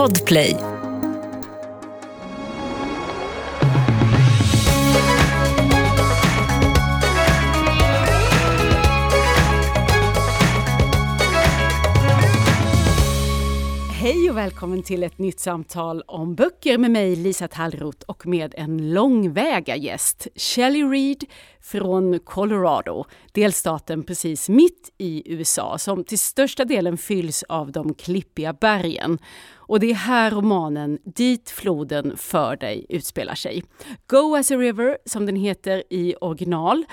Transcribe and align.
Podplay. 0.00 0.69
Välkommen 14.60 14.82
till 14.82 15.02
ett 15.02 15.18
nytt 15.18 15.40
samtal 15.40 16.02
om 16.06 16.34
böcker 16.34 16.78
med 16.78 16.90
mig 16.90 17.16
Lisa 17.16 17.48
Tallroth 17.48 18.04
och 18.06 18.26
med 18.26 18.54
en 18.56 18.92
långväga 18.92 19.76
gäst, 19.76 20.28
Shelley 20.36 20.84
Reed 20.84 21.24
från 21.60 22.18
Colorado, 22.18 23.04
delstaten 23.32 24.02
precis 24.02 24.48
mitt 24.48 24.90
i 24.98 25.32
USA 25.32 25.78
som 25.78 26.04
till 26.04 26.18
största 26.18 26.64
delen 26.64 26.98
fylls 26.98 27.42
av 27.42 27.72
de 27.72 27.94
klippiga 27.94 28.52
bergen. 28.52 29.18
Och 29.54 29.80
det 29.80 29.90
är 29.90 29.94
här 29.94 30.30
romanen 30.30 30.98
Dit 31.04 31.50
floden 31.50 32.16
för 32.16 32.56
dig 32.56 32.86
utspelar 32.88 33.34
sig. 33.34 33.64
Go 34.06 34.36
as 34.36 34.50
a 34.50 34.56
river, 34.56 34.98
som 35.06 35.26
den 35.26 35.36
heter 35.36 35.82
i 35.90 36.14
original, 36.20 36.84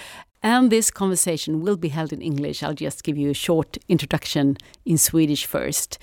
And 0.42 0.72
this 0.72 0.92
conversation 0.92 1.66
will 1.66 1.78
be 1.78 1.88
held 1.88 2.14
in 2.14 2.22
English. 2.22 2.64
I'll 2.64 2.84
just 2.84 3.08
give 3.08 3.20
you 3.20 3.32
a 3.32 3.36
short 3.36 3.78
introduction 3.88 4.56
in 4.84 5.00
Swedish 5.00 5.48
first. 5.48 6.00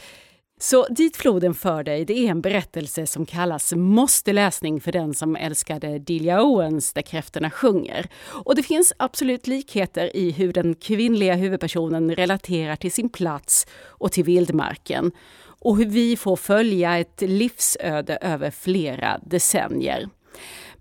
Så 0.64 0.86
Dit 0.90 1.16
floden 1.16 1.54
för 1.54 1.82
dig, 1.82 2.04
det 2.04 2.18
är 2.18 2.30
en 2.30 2.40
berättelse 2.40 3.06
som 3.06 3.26
kallas 3.26 3.72
måste-läsning 3.76 4.80
för 4.80 4.92
den 4.92 5.14
som 5.14 5.36
älskade 5.36 5.98
Delia 5.98 6.42
Owens 6.42 6.92
Där 6.92 7.02
kräftorna 7.02 7.50
sjunger. 7.50 8.06
Och 8.26 8.54
det 8.56 8.62
finns 8.62 8.92
absolut 8.96 9.46
likheter 9.46 10.16
i 10.16 10.30
hur 10.30 10.52
den 10.52 10.74
kvinnliga 10.74 11.34
huvudpersonen 11.34 12.14
relaterar 12.14 12.76
till 12.76 12.92
sin 12.92 13.08
plats 13.08 13.66
och 13.86 14.12
till 14.12 14.24
vildmarken. 14.24 15.12
Och 15.60 15.76
hur 15.76 15.86
vi 15.86 16.16
får 16.16 16.36
följa 16.36 16.98
ett 16.98 17.20
livsöde 17.20 18.16
över 18.16 18.50
flera 18.50 19.20
decennier. 19.22 20.08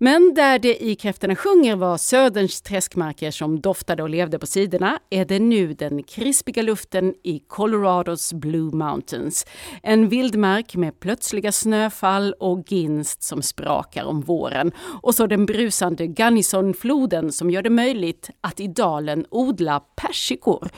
Men 0.04 0.34
där 0.34 0.58
det 0.58 0.84
i 0.84 0.94
Kräftorna 0.94 1.36
sjunger 1.36 1.76
var 1.76 1.96
Söderns 1.96 2.62
träskmarker 2.62 3.30
som 3.30 3.60
doftade 3.60 4.02
och 4.02 4.08
levde 4.08 4.38
på 4.38 4.46
sidorna 4.46 4.98
är 5.10 5.24
det 5.24 5.38
nu 5.38 5.74
den 5.74 6.02
krispiga 6.02 6.62
luften 6.62 7.14
i 7.22 7.38
Colorados 7.38 8.32
Blue 8.32 8.74
Mountains. 8.76 9.46
En 9.82 10.08
vildmark 10.08 10.76
med 10.76 11.00
plötsliga 11.00 11.52
snöfall 11.52 12.34
och 12.40 12.72
ginst 12.72 13.22
som 13.22 13.42
sprakar 13.42 14.04
om 14.04 14.20
våren. 14.20 14.72
Och 15.02 15.14
så 15.14 15.26
den 15.26 15.46
brusande 15.46 16.06
Gunnisonfloden 16.06 17.32
som 17.32 17.50
gör 17.50 17.62
det 17.62 17.70
möjligt 17.70 18.30
att 18.40 18.60
i 18.60 18.66
dalen 18.66 19.26
odla 19.30 19.80
persikor. 19.80 20.70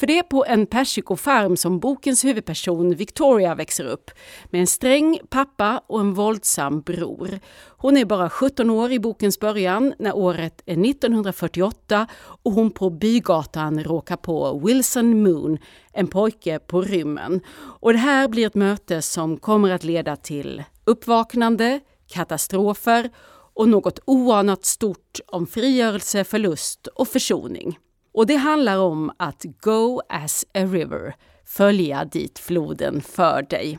För 0.00 0.06
det 0.06 0.18
är 0.18 0.22
på 0.22 0.44
en 0.44 0.66
persikofarm 0.66 1.56
som 1.56 1.78
bokens 1.78 2.24
huvudperson 2.24 2.94
Victoria 2.94 3.54
växer 3.54 3.84
upp 3.84 4.10
med 4.50 4.60
en 4.60 4.66
sträng 4.66 5.18
pappa 5.30 5.82
och 5.86 6.00
en 6.00 6.14
våldsam 6.14 6.80
bror. 6.80 7.40
Hon 7.68 7.96
är 7.96 8.04
bara 8.04 8.30
17 8.30 8.70
år 8.70 8.92
i 8.92 8.98
bokens 8.98 9.40
början 9.40 9.94
när 9.98 10.16
året 10.16 10.62
är 10.66 10.90
1948 10.90 12.06
och 12.42 12.52
hon 12.52 12.70
på 12.70 12.90
bygatan 12.90 13.84
råkar 13.84 14.16
på 14.16 14.58
Wilson 14.58 15.22
Moon, 15.22 15.58
en 15.92 16.06
pojke 16.06 16.58
på 16.58 16.82
rymmen. 16.82 17.40
Och 17.80 17.92
det 17.92 17.98
här 17.98 18.28
blir 18.28 18.46
ett 18.46 18.54
möte 18.54 19.02
som 19.02 19.36
kommer 19.36 19.70
att 19.70 19.84
leda 19.84 20.16
till 20.16 20.62
uppvaknande, 20.84 21.80
katastrofer 22.08 23.10
och 23.54 23.68
något 23.68 23.98
oanat 24.04 24.64
stort 24.64 25.20
om 25.26 25.46
frigörelse, 25.46 26.24
förlust 26.24 26.86
och 26.86 27.08
försoning. 27.08 27.78
Och 28.12 28.26
det 28.26 28.36
handlar 28.36 28.78
om 28.78 29.12
att 29.16 29.44
go 29.60 30.00
as 30.08 30.44
a 30.54 30.64
river, 30.64 31.14
följa 31.44 32.04
dit 32.04 32.38
floden 32.38 33.02
för 33.02 33.42
dig. 33.42 33.78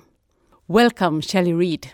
Welcome 0.66 1.22
Shelley 1.22 1.54
Reed. 1.54 1.88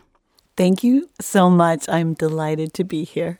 Thank 0.58 0.84
you 0.84 1.02
so 1.20 1.50
much. 1.50 1.88
I'm 1.88 2.16
delighted 2.16 2.74
to 2.74 2.84
be 2.84 3.04
here. 3.04 3.38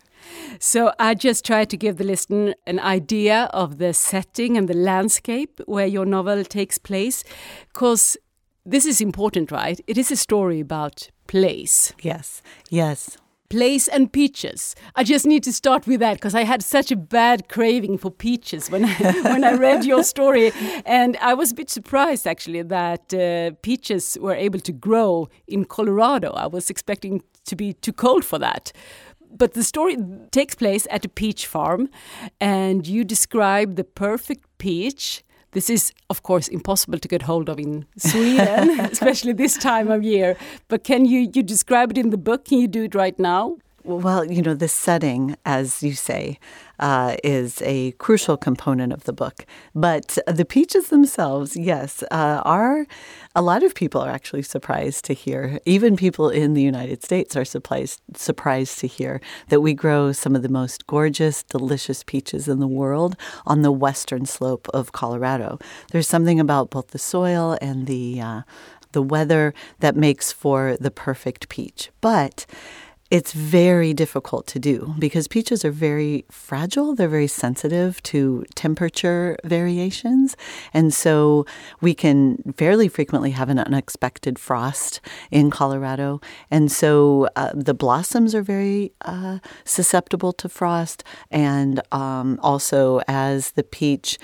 So 0.60 0.92
I 1.00 1.16
just 1.16 1.46
try 1.46 1.66
to 1.66 1.78
give 1.78 1.98
the 1.98 2.04
listener 2.04 2.56
an 2.66 2.80
idea 2.80 3.50
of 3.54 3.78
the 3.78 3.94
setting 3.94 4.58
and 4.58 4.68
the 4.68 4.74
landscape 4.74 5.62
where 5.68 5.88
your 5.88 6.06
novel 6.06 6.44
takes 6.44 6.80
place, 6.80 7.24
because 7.74 8.18
this 8.72 8.86
is 8.86 9.02
important, 9.02 9.52
right? 9.52 9.80
It 9.88 9.98
is 9.98 10.12
a 10.12 10.16
story 10.16 10.60
about 10.60 11.10
place. 11.28 11.94
Yes, 12.02 12.42
yes 12.70 13.18
place 13.50 13.88
and 13.88 14.12
peaches. 14.12 14.76
I 14.96 15.04
just 15.04 15.26
need 15.26 15.44
to 15.44 15.54
start 15.54 15.88
with 15.88 16.00
that 16.00 16.16
because 16.16 16.36
I 16.36 16.44
had 16.44 16.64
such 16.64 16.92
a 16.92 16.96
bad 16.96 17.48
craving 17.50 17.98
for 17.98 18.12
peaches 18.12 18.70
when 18.70 18.86
I, 18.86 18.94
when 19.24 19.44
I 19.44 19.54
read 19.54 19.86
your 19.86 20.04
story, 20.04 20.52
and 20.86 21.18
I 21.18 21.34
was 21.34 21.52
a 21.52 21.56
bit 21.56 21.70
surprised 21.70 22.28
actually 22.28 22.62
that 22.64 23.14
uh, 23.14 23.52
peaches 23.62 24.18
were 24.20 24.36
able 24.36 24.60
to 24.60 24.72
grow 24.72 25.30
in 25.48 25.66
Colorado. 25.66 26.32
I 26.32 26.48
was 26.48 26.70
expecting 26.70 27.24
to 27.46 27.56
be 27.56 27.74
too 27.74 27.94
cold 27.94 28.26
for 28.26 28.40
that. 28.40 28.72
But 29.30 29.54
the 29.54 29.64
story 29.64 29.98
takes 30.32 30.56
place 30.56 30.88
at 30.90 31.06
a 31.06 31.10
peach 31.10 31.48
farm, 31.48 31.90
and 32.40 32.88
you 32.88 33.04
describe 33.04 33.76
the 33.76 33.84
perfect 33.84 34.46
peach 34.58 35.24
this 35.58 35.72
is, 35.72 35.92
of 36.12 36.22
course, 36.22 36.48
impossible 36.50 37.00
to 37.00 37.08
get 37.08 37.24
hold 37.24 37.50
of 37.50 37.58
in 37.60 37.88
Sweden, 37.98 38.80
especially 38.92 39.34
this 39.34 39.58
time 39.58 39.90
of 39.90 40.04
year. 40.04 40.38
But 40.68 40.84
can 40.84 41.06
you, 41.06 41.32
you 41.34 41.42
describe 41.42 41.90
it 41.90 41.98
in 41.98 42.12
the 42.12 42.18
book? 42.18 42.46
Can 42.46 42.60
you 42.60 42.68
do 42.68 42.84
it 42.84 42.94
right 42.94 43.18
now? 43.18 43.58
Well, 43.84 44.24
you 44.32 44.44
know, 44.44 44.54
the 44.54 44.68
setting, 44.68 45.36
as 45.46 45.82
you 45.82 45.94
say, 45.94 46.38
uh, 46.80 47.16
is 47.24 47.62
a 47.64 47.92
crucial 47.94 48.38
component 48.38 48.94
of 48.94 49.04
the 49.06 49.14
book. 49.14 49.46
But 49.74 50.18
the 50.28 50.46
peaches 50.46 50.90
themselves, 50.90 51.56
yes, 51.56 52.04
uh, 52.12 52.42
are 52.46 52.86
a 53.36 53.42
lot 53.42 53.64
of 53.64 53.76
people 53.76 54.02
are 54.02 54.10
actually 54.10 54.44
surprised 54.44 55.06
to 55.06 55.14
hear. 55.14 55.60
Even 55.66 55.96
people 55.96 56.30
in 56.30 56.54
the 56.54 56.62
United 56.62 57.04
States 57.04 57.36
are 57.36 57.46
surprised 57.46 58.02
surprised 58.16 58.80
to 58.80 58.88
hear 58.88 59.22
that 59.50 59.62
we 59.62 59.74
grow 59.74 60.12
some 60.12 60.36
of 60.36 60.42
the 60.42 60.50
most 60.50 60.88
gorgeous, 60.88 61.44
delicious 61.44 62.04
peaches 62.04 62.48
in 62.48 62.60
the 62.60 62.68
world 62.68 63.16
on 63.46 63.62
the 63.62 63.72
western 63.72 64.26
slope 64.26 64.68
of 64.74 64.92
Colorado. 64.92 65.60
There's 65.92 66.08
something 66.08 66.40
about 66.40 66.70
both 66.70 66.90
the 66.90 67.00
soil 67.00 67.58
and 67.62 67.88
the 67.88 68.22
uh, 68.22 68.42
the 68.94 69.02
weather 69.04 69.54
that 69.80 69.96
makes 69.96 70.32
for 70.32 70.78
the 70.80 70.92
perfect 70.92 71.50
peach, 71.50 71.92
but 72.02 72.46
it's 73.10 73.32
very 73.32 73.94
difficult 73.94 74.48
to 74.48 74.60
do 74.60 74.94
because 75.00 75.28
peaches 75.28 75.64
are 75.64 75.72
very 75.72 76.26
fragile. 76.30 76.94
They're 76.94 77.08
very 77.08 77.28
sensitive 77.28 78.04
to 78.04 78.44
temperature 78.56 79.38
variations. 79.46 80.36
And 80.74 80.94
so 80.94 81.46
we 81.80 81.94
can 81.94 82.54
fairly 82.58 82.90
frequently 82.90 83.32
have 83.32 83.50
an 83.50 83.60
unexpected 83.60 84.38
frost 84.38 85.00
in 85.32 85.50
Colorado. 85.50 86.20
And 86.52 86.72
so 86.72 87.30
uh, 87.36 87.52
the 87.54 87.74
blossoms 87.74 88.36
are 88.36 88.42
very 88.42 88.92
uh, 89.02 89.40
susceptible 89.64 90.34
to 90.34 90.50
frost. 90.50 91.04
And 91.32 91.82
um, 91.94 92.40
also, 92.44 93.02
as 93.08 93.52
the 93.52 93.64
peach 93.64 94.18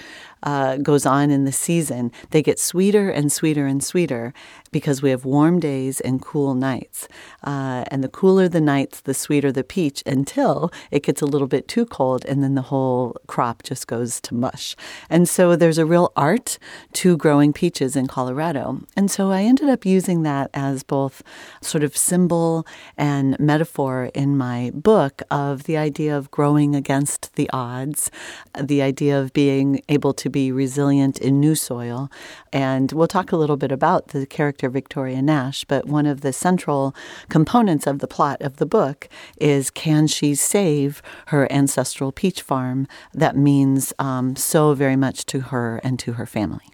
uh, 0.44 0.78
goes 0.78 1.06
on 1.06 1.32
in 1.32 1.46
the 1.46 1.52
season, 1.52 2.12
they 2.30 2.42
get 2.42 2.60
sweeter 2.60 3.10
and 3.10 3.32
sweeter 3.32 3.66
and 3.66 3.84
sweeter 3.84 4.34
because 4.72 5.02
we 5.02 5.10
have 5.10 5.26
warm 5.26 5.60
days 5.60 6.02
and 6.02 6.22
cool 6.22 6.54
nights. 6.54 7.08
Uh, 7.44 7.84
and 7.88 8.04
the 8.04 8.10
cooler 8.10 8.48
the 8.48 8.62
nights, 8.62 9.02
the 9.02 9.14
sweeter 9.14 9.52
the 9.52 9.64
peach 9.64 10.04
until 10.06 10.72
it 10.92 11.04
gets 11.04 11.22
a 11.22 11.26
little 11.26 11.48
bit 11.48 11.68
too 11.68 11.86
cold 11.86 12.26
and 12.26 12.44
then 12.44 12.56
the 12.56 12.64
whole 12.64 13.16
crop 13.28 13.64
just 13.64 13.88
goes 13.88 14.20
to 14.22 14.34
mush. 14.34 14.76
And 15.10 15.28
so 15.30 15.56
there's 15.56 15.78
a 15.78 15.86
real 15.86 16.12
art 16.16 16.58
to 16.94 17.18
growing 17.18 17.54
peaches 17.54 17.96
in 17.96 18.08
Colorado. 18.08 18.82
And 18.96 19.10
so 19.10 19.32
I 19.32 19.44
ended 19.44 19.70
up 19.70 19.86
using 19.86 20.24
that 20.24 20.50
as 20.54 20.84
both 20.84 21.24
sort 21.62 21.84
of 21.84 21.96
symbol 21.96 22.66
and 22.98 23.40
metaphor 23.40 24.12
in 24.14 24.38
my 24.38 24.72
book 24.74 25.22
of 25.32 25.64
the 25.64 25.78
idea 25.78 26.18
of 26.18 26.32
growing 26.32 26.76
against 26.76 27.36
the 27.36 27.50
odds, 27.54 28.12
the 28.60 28.82
idea 28.82 29.20
of 29.20 29.34
being 29.34 29.82
able 29.88 30.14
to 30.14 30.30
be 30.34 30.52
resilient 30.52 31.18
in 31.20 31.40
new 31.40 31.56
soil. 31.56 32.12
And 32.52 32.92
we'll 32.92 33.08
talk 33.08 33.32
a 33.32 33.38
little 33.38 33.56
bit 33.56 33.72
about 33.72 34.10
the 34.10 34.26
character 34.26 34.70
Victoria 34.70 35.22
Nash, 35.22 35.64
but 35.64 35.86
one 35.86 36.06
of 36.06 36.20
the 36.20 36.34
central 36.34 36.94
components 37.30 37.88
of 37.88 38.00
the 38.00 38.08
plot 38.08 38.42
of 38.42 38.58
the 38.58 38.66
book 38.66 39.08
is 39.38 39.72
can 39.72 40.08
she 40.08 40.36
save 40.36 41.02
her 41.28 41.50
ancestral 41.50 42.12
peach 42.12 42.42
farm 42.42 42.88
that 43.14 43.38
means 43.38 43.94
um, 43.98 44.36
so 44.36 44.74
very 44.74 44.98
much 44.98 45.26
to 45.28 45.40
her 45.52 45.80
and 45.84 45.98
to 46.00 46.14
her 46.14 46.26
family. 46.26 46.68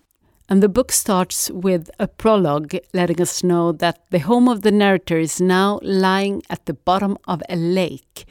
And 0.49 0.63
the 0.63 0.69
book 0.69 0.91
starts 0.91 1.51
with 1.51 1.91
a 1.99 2.07
prologue 2.07 2.75
letting 2.91 3.21
us 3.21 3.43
know 3.43 3.71
that 3.73 4.03
the 4.09 4.17
home 4.17 4.47
of 4.49 4.63
the 4.63 4.71
narrator 4.71 5.19
is 5.19 5.39
now 5.39 5.79
lying 5.83 6.41
at 6.49 6.65
the 6.65 6.73
bottom 6.73 7.19
of 7.27 7.43
a 7.47 7.55
lake 7.55 8.25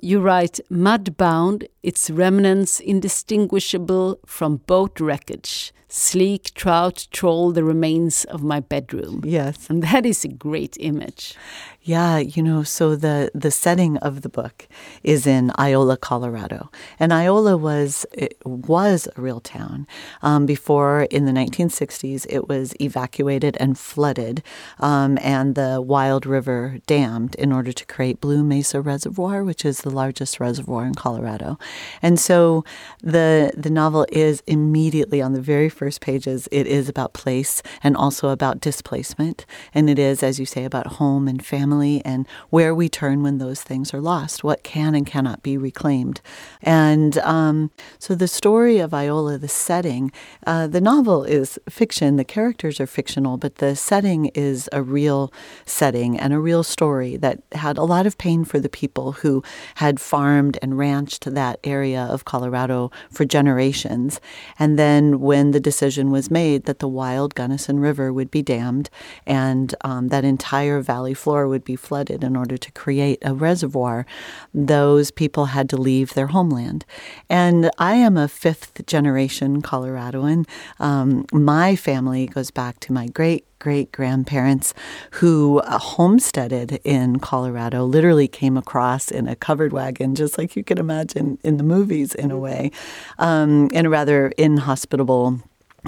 you 0.00 0.20
write, 0.20 0.60
mud 0.70 1.16
bound, 1.16 1.68
its 1.82 2.10
remnants 2.10 2.80
indistinguishable 2.80 4.18
from 4.24 4.58
boat 4.58 5.00
wreckage, 5.00 5.72
sleek 5.88 6.54
trout 6.54 7.06
troll 7.10 7.52
the 7.52 7.64
remains 7.64 8.24
of 8.24 8.42
my 8.42 8.60
bedroom. 8.60 9.22
Yes. 9.24 9.68
And 9.68 9.82
that 9.82 10.06
is 10.06 10.24
a 10.24 10.28
great 10.28 10.76
image. 10.80 11.34
Yeah, 11.84 12.18
you 12.18 12.44
know, 12.44 12.62
so 12.62 12.94
the 12.94 13.32
the 13.34 13.50
setting 13.50 13.96
of 13.96 14.22
the 14.22 14.28
book 14.28 14.68
is 15.02 15.26
in 15.26 15.50
Iola, 15.58 15.96
Colorado, 15.96 16.70
and 17.00 17.12
Iola 17.12 17.56
was 17.56 18.06
was 18.44 19.08
a 19.16 19.20
real 19.20 19.40
town 19.40 19.88
um, 20.22 20.46
before 20.46 21.02
in 21.10 21.24
the 21.24 21.32
1960s. 21.32 22.24
It 22.28 22.48
was 22.48 22.72
evacuated 22.80 23.56
and 23.58 23.76
flooded, 23.76 24.44
um, 24.78 25.18
and 25.22 25.56
the 25.56 25.82
Wild 25.82 26.24
River 26.24 26.78
dammed 26.86 27.34
in 27.34 27.50
order 27.52 27.72
to 27.72 27.84
create 27.86 28.20
Blue 28.20 28.44
Mesa 28.44 28.80
Reservoir, 28.80 29.42
which 29.42 29.64
is 29.64 29.80
the 29.80 29.90
largest 29.90 30.38
reservoir 30.38 30.86
in 30.86 30.94
Colorado. 30.94 31.58
And 32.00 32.20
so 32.20 32.64
the 33.02 33.52
the 33.56 33.70
novel 33.70 34.06
is 34.12 34.40
immediately 34.46 35.20
on 35.20 35.32
the 35.32 35.40
very 35.40 35.68
first 35.68 36.00
pages. 36.00 36.48
It 36.52 36.68
is 36.68 36.88
about 36.88 37.12
place 37.12 37.60
and 37.82 37.96
also 37.96 38.28
about 38.28 38.60
displacement, 38.60 39.46
and 39.74 39.90
it 39.90 39.98
is, 39.98 40.22
as 40.22 40.38
you 40.38 40.46
say, 40.46 40.64
about 40.64 40.86
home 41.02 41.26
and 41.26 41.44
family 41.44 41.71
family 41.72 42.02
and 42.04 42.26
where 42.50 42.74
we 42.74 42.88
turn 42.88 43.22
when 43.22 43.38
those 43.38 43.62
things 43.62 43.94
are 43.94 44.00
lost, 44.00 44.44
what 44.44 44.62
can 44.62 44.94
and 44.94 45.06
cannot 45.06 45.42
be 45.42 45.56
reclaimed. 45.56 46.20
And 46.62 47.16
um, 47.18 47.70
so 47.98 48.14
the 48.14 48.28
story 48.28 48.78
of 48.78 48.92
Iola, 48.92 49.38
the 49.38 49.48
setting, 49.48 50.12
uh, 50.46 50.66
the 50.66 50.80
novel 50.80 51.24
is 51.24 51.58
fiction, 51.68 52.16
the 52.16 52.24
characters 52.24 52.80
are 52.80 52.86
fictional, 52.86 53.38
but 53.38 53.56
the 53.56 53.74
setting 53.74 54.26
is 54.34 54.68
a 54.72 54.82
real 54.82 55.32
setting 55.64 56.18
and 56.18 56.32
a 56.32 56.38
real 56.38 56.62
story 56.62 57.16
that 57.16 57.40
had 57.52 57.78
a 57.78 57.84
lot 57.84 58.06
of 58.06 58.18
pain 58.18 58.44
for 58.44 58.60
the 58.60 58.68
people 58.68 59.12
who 59.12 59.42
had 59.76 59.98
farmed 60.00 60.58
and 60.62 60.76
ranched 60.76 61.24
that 61.34 61.58
area 61.64 62.02
of 62.02 62.24
Colorado 62.24 62.90
for 63.10 63.24
generations. 63.24 64.20
And 64.58 64.78
then 64.78 65.20
when 65.20 65.52
the 65.52 65.60
decision 65.60 66.10
was 66.10 66.30
made 66.30 66.64
that 66.64 66.80
the 66.80 66.88
wild 66.88 67.34
Gunnison 67.34 67.80
River 67.80 68.12
would 68.12 68.30
be 68.30 68.42
dammed 68.42 68.90
and 69.26 69.74
um, 69.82 70.08
that 70.08 70.24
entire 70.24 70.80
valley 70.82 71.14
floor 71.14 71.48
would 71.48 71.61
would 71.62 71.66
be 71.66 71.76
flooded 71.76 72.24
in 72.24 72.36
order 72.36 72.58
to 72.58 72.72
create 72.72 73.18
a 73.22 73.34
reservoir, 73.34 74.04
those 74.52 75.10
people 75.12 75.46
had 75.46 75.68
to 75.70 75.76
leave 75.76 76.14
their 76.14 76.28
homeland. 76.28 76.84
And 77.28 77.70
I 77.78 77.94
am 77.94 78.16
a 78.16 78.26
fifth 78.26 78.84
generation 78.86 79.62
Coloradoan. 79.62 80.48
Um, 80.80 81.24
my 81.32 81.76
family 81.76 82.26
goes 82.26 82.50
back 82.50 82.80
to 82.80 82.92
my 82.92 83.06
great 83.06 83.46
great 83.60 83.92
grandparents 83.92 84.74
who 85.12 85.60
uh, 85.60 85.78
homesteaded 85.78 86.80
in 86.82 87.20
Colorado, 87.20 87.84
literally 87.84 88.26
came 88.26 88.56
across 88.56 89.08
in 89.08 89.28
a 89.28 89.36
covered 89.36 89.72
wagon, 89.72 90.16
just 90.16 90.36
like 90.36 90.56
you 90.56 90.64
can 90.64 90.78
imagine 90.78 91.38
in 91.44 91.58
the 91.58 91.62
movies, 91.62 92.12
in 92.12 92.32
a 92.32 92.36
way, 92.36 92.72
um, 93.20 93.68
in 93.72 93.86
a 93.86 93.88
rather 93.88 94.32
inhospitable 94.36 95.38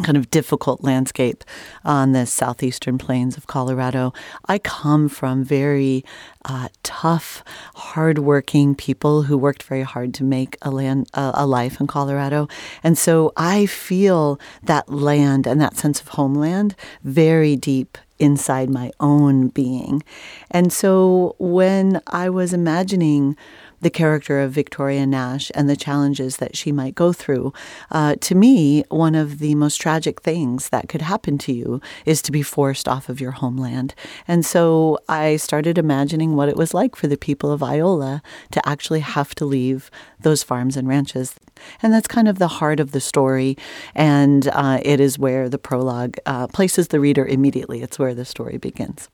kind 0.03 0.17
of 0.17 0.31
difficult 0.31 0.83
landscape 0.83 1.45
on 1.85 2.13
the 2.13 2.27
southeastern 2.27 2.99
plains 2.99 3.37
of 3.37 3.47
Colorado. 3.47 4.13
I 4.47 4.59
come 4.59 5.09
from 5.09 5.45
very 5.45 6.05
uh, 6.45 6.69
tough, 6.83 7.45
hardworking 7.75 8.75
people 8.75 9.23
who 9.23 9.39
worked 9.39 9.63
very 9.63 9.83
hard 9.83 10.13
to 10.15 10.25
make 10.25 10.57
a 10.63 10.71
land 10.71 11.09
uh, 11.15 11.33
a 11.35 11.47
life 11.47 11.81
in 11.81 11.87
Colorado, 11.87 12.49
and 12.83 12.99
so 12.99 13.33
I 13.37 13.67
feel 13.67 14.41
that 14.65 14.89
land 14.89 15.47
and 15.47 15.61
that 15.61 15.77
sense 15.77 16.01
of 16.01 16.09
homeland 16.09 16.75
very 17.03 17.57
deep 17.57 17.97
inside 18.19 18.71
my 18.71 18.91
own 19.01 19.49
being. 19.49 20.03
And 20.51 20.73
so 20.73 21.35
when 21.39 22.01
I 22.07 22.31
was 22.31 22.53
imagining 22.53 23.37
the 23.85 23.91
character 23.91 24.41
of 24.41 24.51
Victoria 24.51 25.07
Nash 25.07 25.53
and 25.55 25.69
the 25.69 25.77
challenges 25.77 26.39
that 26.39 26.57
she 26.57 26.73
might 26.73 26.95
go 26.95 27.13
through. 27.13 27.53
Uh, 27.91 28.17
to 28.23 28.35
me, 28.35 28.83
one 28.89 29.15
of 29.15 29.39
the 29.39 29.55
most 29.55 29.77
tragic 29.77 30.23
things 30.23 30.71
that 30.71 30.89
could 30.89 31.03
happen 31.03 31.37
to 31.39 31.53
you 31.53 31.81
is 32.07 32.23
to 32.23 32.33
be 32.33 32.43
forced 32.43 32.89
off 32.89 33.11
of 33.11 33.21
your 33.21 33.33
homeland. 33.33 33.95
And 34.27 34.45
so 34.45 34.99
I 35.07 35.37
started 35.37 35.77
imagining 35.77 36.35
what 36.35 36.49
it 36.49 36.57
was 36.57 36.73
like 36.73 36.97
for 36.97 37.07
the 37.07 37.19
people 37.19 37.53
of 37.53 37.63
Iola 37.63 38.23
to 38.53 38.67
actually 38.69 39.01
have 39.01 39.35
to 39.37 39.45
leave 39.45 39.91
those 40.19 40.43
farms 40.43 40.79
and 40.79 40.89
ranches. 40.89 41.35
And 41.83 41.93
that's 41.93 42.09
kind 42.09 42.27
of 42.27 42.39
the 42.39 42.49
heart 42.49 42.81
of 42.81 42.93
the 42.93 43.01
story. 43.01 43.57
And 43.95 44.49
uh, 44.49 44.81
it 44.83 44.99
is 44.99 45.19
where 45.19 45.51
the 45.51 45.59
prologue 45.59 46.17
uh, 46.25 46.47
places 46.49 46.89
the 46.89 47.01
reader 47.01 47.27
immediately. 47.27 47.83
It's 47.83 47.99
where 47.99 48.15
the 48.15 48.25
story 48.25 48.57
begins. 48.57 49.11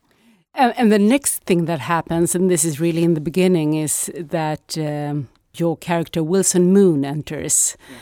And, 0.55 0.75
and, 0.77 0.93
the 0.93 0.99
next 0.99 1.45
thing 1.45 1.67
that 1.67 1.81
happens, 1.81 2.35
and 2.35 2.51
this 2.51 2.65
is 2.65 2.81
really 2.81 3.05
in 3.05 3.15
the 3.15 3.21
beginning, 3.21 3.75
is 3.75 4.11
that 4.17 4.77
um, 4.77 5.29
your 5.55 5.77
character 5.77 6.23
Wilson 6.23 6.73
Moon 6.73 7.05
enters, 7.05 7.77
yeah. 7.89 7.97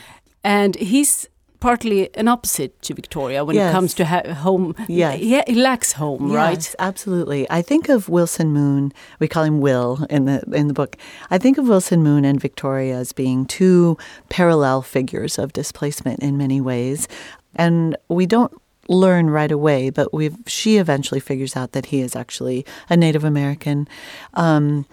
and 0.45 0.75
he's 0.77 1.29
partly 1.61 2.15
an 2.15 2.29
opposite 2.29 2.81
to 2.83 2.95
Victoria 2.95 3.45
when 3.45 3.57
yes. 3.57 3.71
it 3.71 3.73
comes 3.73 3.95
to 3.95 4.05
home. 4.35 4.75
Yeah, 4.89 5.13
he, 5.13 5.41
he, 5.47 5.55
lacks 5.55 5.93
home, 5.93 6.29
yes, 6.29 6.35
right? 6.35 6.75
Absolutely. 6.79 7.47
I 7.51 7.63
think 7.63 7.89
of 7.89 8.09
Wilson 8.09 8.53
Moon. 8.53 8.93
We 9.19 9.29
call 9.29 9.45
him 9.45 9.61
Will 9.61 10.07
in 10.09 10.25
the 10.25 10.43
in 10.53 10.69
the 10.69 10.75
book. 10.75 10.97
I 11.31 11.39
think 11.39 11.59
of 11.59 11.69
Wilson 11.69 12.03
Moon 12.03 12.25
and 12.25 12.41
Victoria 12.41 12.97
as 12.97 13.13
being 13.13 13.47
two 13.47 13.97
parallel 14.29 14.83
figures 14.83 15.39
of 15.39 15.53
displacement 15.53 16.21
in 16.21 16.37
many 16.37 16.61
ways, 16.61 17.09
and 17.55 17.97
we 18.09 18.27
don't 18.27 18.53
learn 18.89 19.31
right 19.31 19.53
away, 19.53 19.91
but 19.91 20.13
we 20.13 20.31
she 20.47 20.79
eventually 20.79 21.21
figures 21.21 21.57
out 21.57 21.73
that 21.73 21.87
he 21.87 22.01
is 22.01 22.17
actually 22.17 22.65
a 22.89 22.97
Native 22.97 23.25
American. 23.25 23.87
Um, 24.35 24.87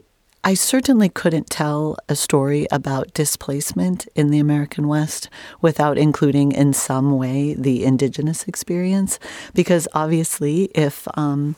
I 0.47 0.53
certainly 0.53 1.09
couldn't 1.09 1.49
tell 1.49 1.97
a 2.07 2.15
story 2.15 2.67
about 2.71 3.15
displacement 3.15 4.07
in 4.13 4.29
the 4.29 4.37
American 4.37 4.87
West 4.87 5.27
without 5.59 5.97
including 5.97 6.51
in 6.51 6.71
some 6.71 7.17
way 7.17 7.55
the 7.55 7.83
indigenous 7.83 8.47
experience, 8.47 9.17
because 9.55 9.87
obviously, 9.95 10.65
if 10.75 11.07
um, 11.17 11.55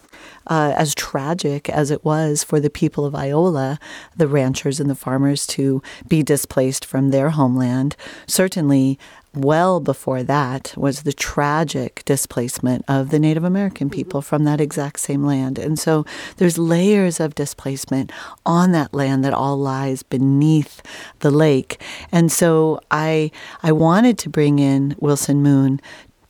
uh, 0.48 0.74
as 0.78 0.96
tragic 0.96 1.70
as 1.70 1.92
it 1.92 2.06
was 2.06 2.46
for 2.46 2.62
the 2.62 2.70
people 2.70 3.04
of 3.04 3.14
Iola, 3.14 3.78
the 4.16 4.26
ranchers 4.26 4.80
and 4.80 4.90
the 4.90 4.96
farmers 4.96 5.46
to 5.48 5.84
be 6.08 6.24
displaced 6.24 6.86
from 6.86 7.10
their 7.10 7.32
homeland, 7.32 7.98
certainly 8.26 8.98
well 9.38 9.80
before 9.80 10.24
that 10.24 10.74
was 10.76 11.04
the 11.04 11.14
tragic 11.14 12.04
displacement 12.06 12.84
of 12.88 13.10
the 13.10 13.20
Native 13.20 13.44
American 13.44 13.88
mm-hmm. 13.88 13.96
people 13.96 14.22
from 14.22 14.44
that 14.44 14.60
exact 14.60 15.00
same 15.00 15.24
land. 15.24 15.58
And 15.58 15.80
so 15.80 16.06
there's 16.38 16.58
layers 16.58 17.20
of 17.20 17.36
displacement 17.36 18.12
on 18.46 18.72
that 18.72 18.94
land 18.94 19.24
that 19.24 19.34
all 19.34 19.58
lies 19.58 20.04
beneath 20.04 20.82
the 21.20 21.32
lake. 21.32 21.82
And 22.12 22.32
so 22.32 22.80
I 22.92 23.32
I 23.64 23.72
wanted 23.72 24.18
to 24.20 24.30
bring 24.30 24.60
in 24.60 24.96
Wilson 25.00 25.42
Moon 25.42 25.80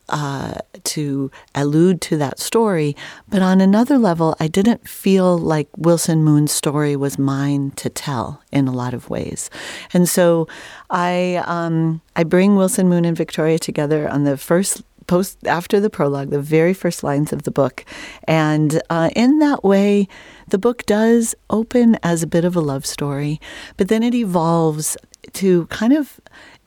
uh, 0.09 0.56
to 0.83 1.31
allude 1.56 2.01
to 2.01 2.18
that 2.18 2.39
story. 2.39 2.95
But 3.27 3.42
on 3.42 3.62
another 3.62 3.98
level, 3.98 4.36
I 4.39 4.48
didn't 4.48 4.88
feel 4.88 5.38
like 5.38 5.69
Wilson 5.77 6.24
Moon's 6.24 6.51
story 6.51 6.95
was 6.95 7.19
mine 7.19 7.71
to 7.77 7.89
tell 7.89 8.42
in 8.51 8.68
a 8.68 8.71
lot 8.71 8.94
of 8.94 9.09
ways. 9.09 9.50
And 9.94 10.07
so 10.07 10.48
I, 10.89 11.44
um, 11.45 12.01
I 12.15 12.24
bring 12.24 12.56
Wilson 12.56 12.89
Moon 12.89 13.06
and 13.06 13.18
Victoria 13.18 13.59
together 13.59 14.09
on 14.09 14.24
the 14.24 14.38
first 14.38 14.83
post 15.07 15.45
after 15.48 15.80
the 15.80 15.89
prologue, 15.89 16.30
the 16.30 16.42
very 16.42 16.74
first 16.74 17.01
lines 17.01 17.33
of 17.33 17.44
the 17.44 17.51
book. 17.51 17.86
And 18.25 18.81
uh, 18.89 19.10
in 19.15 19.39
that 19.39 19.63
way, 19.63 20.07
the 20.50 20.57
book 20.57 20.86
does 20.86 21.34
open 21.50 21.98
as 22.03 22.22
a 22.22 22.27
bit 22.27 22.46
of 22.46 22.55
a 22.55 22.62
love 22.62 22.86
story, 22.86 23.39
but 23.77 23.88
then 23.88 24.03
it 24.03 24.13
evolves 24.13 24.98
to 25.34 25.65
kind 25.67 25.93
of 25.93 26.20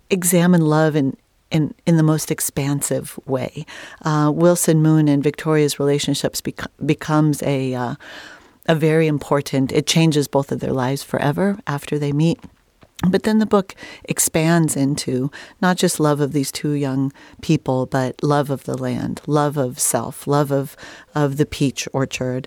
examine 0.08 0.62
love 0.62 0.96
in, 0.96 1.16
in, 1.50 1.74
in 1.86 1.96
the 1.96 2.02
most 2.02 2.30
expansive 2.30 3.18
way. 3.26 3.66
Uh, 4.02 4.30
Wilson 4.34 4.82
Moon 4.82 5.08
and 5.08 5.22
Victoria's 5.22 5.78
relationships 5.78 6.40
bec- 6.40 6.70
becomes 6.84 7.42
a 7.42 7.74
uh, 7.74 7.94
a 8.66 8.74
very 8.74 9.06
important. 9.08 9.72
It 9.72 9.86
changes 9.86 10.28
both 10.28 10.52
of 10.52 10.60
their 10.60 10.72
lives 10.72 11.02
forever 11.02 11.58
after 11.66 11.98
they 11.98 12.12
meet. 12.12 12.38
But 13.08 13.22
then 13.22 13.38
the 13.38 13.46
book 13.46 13.74
expands 14.04 14.76
into 14.76 15.30
not 15.62 15.78
just 15.78 15.98
love 15.98 16.20
of 16.20 16.32
these 16.32 16.52
two 16.52 16.72
young 16.72 17.12
people, 17.40 17.86
but 17.86 18.22
love 18.22 18.50
of 18.50 18.64
the 18.64 18.76
land, 18.76 19.22
love 19.26 19.56
of 19.56 19.80
self, 19.80 20.26
love 20.26 20.50
of, 20.50 20.76
of 21.14 21.38
the 21.38 21.46
peach 21.46 21.88
orchard, 21.94 22.46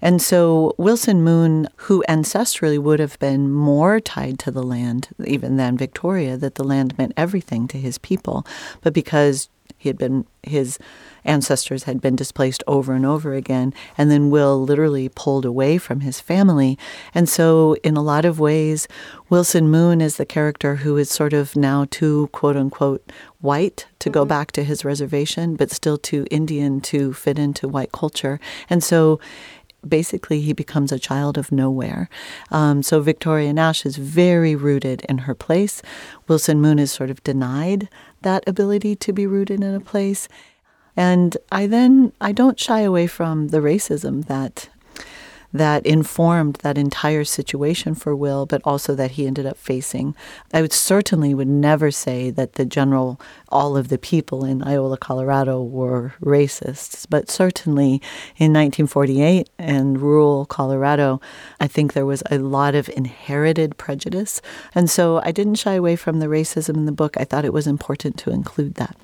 and 0.00 0.20
so 0.20 0.74
Wilson 0.78 1.22
Moon, 1.22 1.68
who 1.76 2.04
ancestrally 2.08 2.78
would 2.78 3.00
have 3.00 3.18
been 3.18 3.50
more 3.50 4.00
tied 4.00 4.38
to 4.40 4.50
the 4.50 4.62
land 4.62 5.08
even 5.24 5.56
than 5.56 5.76
Victoria, 5.76 6.36
that 6.36 6.56
the 6.56 6.64
land 6.64 6.96
meant 6.98 7.12
everything 7.16 7.68
to 7.68 7.78
his 7.78 7.98
people, 7.98 8.46
but 8.82 8.92
because 8.92 9.48
he 9.78 9.88
had 9.88 9.98
been 9.98 10.26
his 10.42 10.78
ancestors 11.24 11.84
had 11.84 12.00
been 12.00 12.16
displaced 12.16 12.62
over 12.66 12.92
and 12.92 13.04
over 13.04 13.34
again 13.34 13.74
and 13.98 14.10
then 14.10 14.30
will 14.30 14.62
literally 14.62 15.08
pulled 15.08 15.44
away 15.44 15.76
from 15.76 16.00
his 16.00 16.20
family. 16.20 16.78
And 17.14 17.28
so 17.28 17.74
in 17.82 17.96
a 17.96 18.02
lot 18.02 18.24
of 18.24 18.40
ways 18.40 18.88
wilson 19.28 19.68
moon 19.68 20.00
is 20.00 20.16
the 20.16 20.26
character 20.26 20.76
who 20.76 20.96
is 20.96 21.10
sort 21.10 21.32
of 21.32 21.56
now 21.56 21.86
too 21.90 22.28
quote 22.32 22.56
unquote 22.56 23.12
white 23.40 23.86
to 23.98 24.08
mm-hmm. 24.08 24.14
go 24.14 24.24
back 24.24 24.52
to 24.52 24.64
his 24.64 24.84
reservation 24.84 25.56
but 25.56 25.70
still 25.70 25.98
too 25.98 26.26
indian 26.30 26.80
to 26.80 27.12
fit 27.12 27.38
into 27.38 27.68
white 27.68 27.92
culture. 27.92 28.40
And 28.70 28.82
so 28.82 29.20
basically 29.88 30.40
he 30.40 30.52
becomes 30.52 30.92
a 30.92 30.98
child 30.98 31.38
of 31.38 31.52
nowhere. 31.52 32.08
Um, 32.50 32.82
so 32.82 33.00
Victoria 33.00 33.52
Nash 33.52 33.86
is 33.86 33.96
very 33.96 34.54
rooted 34.54 35.04
in 35.08 35.18
her 35.18 35.34
place. 35.34 35.82
Wilson 36.28 36.60
Moon 36.60 36.78
is 36.78 36.92
sort 36.92 37.10
of 37.10 37.22
denied 37.24 37.88
that 38.22 38.46
ability 38.46 38.96
to 38.96 39.12
be 39.12 39.26
rooted 39.26 39.62
in 39.62 39.74
a 39.74 39.80
place. 39.80 40.28
And 40.96 41.36
I 41.52 41.66
then 41.66 42.12
I 42.20 42.32
don't 42.32 42.58
shy 42.58 42.80
away 42.80 43.06
from 43.06 43.48
the 43.48 43.58
racism 43.58 44.26
that 44.26 44.68
that 45.56 45.84
informed 45.84 46.56
that 46.56 46.78
entire 46.78 47.24
situation 47.24 47.94
for 47.94 48.14
Will, 48.14 48.46
but 48.46 48.62
also 48.64 48.94
that 48.94 49.12
he 49.12 49.26
ended 49.26 49.46
up 49.46 49.56
facing. 49.56 50.14
I 50.52 50.62
would 50.62 50.72
certainly 50.72 51.34
would 51.34 51.48
never 51.48 51.90
say 51.90 52.30
that 52.30 52.54
the 52.54 52.64
general, 52.64 53.20
all 53.48 53.76
of 53.76 53.88
the 53.88 53.98
people 53.98 54.44
in 54.44 54.62
Iola, 54.62 54.98
Colorado 54.98 55.62
were 55.62 56.14
racists, 56.22 57.06
but 57.08 57.30
certainly 57.30 58.00
in 58.36 58.52
1948 58.52 59.50
in 59.58 59.94
rural 59.94 60.46
Colorado, 60.46 61.20
I 61.60 61.66
think 61.66 61.92
there 61.92 62.06
was 62.06 62.22
a 62.30 62.38
lot 62.38 62.74
of 62.74 62.88
inherited 62.90 63.76
prejudice. 63.76 64.40
And 64.74 64.90
so 64.90 65.20
I 65.24 65.32
didn't 65.32 65.56
shy 65.56 65.74
away 65.74 65.96
from 65.96 66.18
the 66.18 66.26
racism 66.26 66.74
in 66.76 66.86
the 66.86 66.92
book. 66.92 67.16
I 67.16 67.24
thought 67.24 67.44
it 67.44 67.52
was 67.52 67.66
important 67.66 68.18
to 68.18 68.30
include 68.30 68.74
that. 68.74 68.96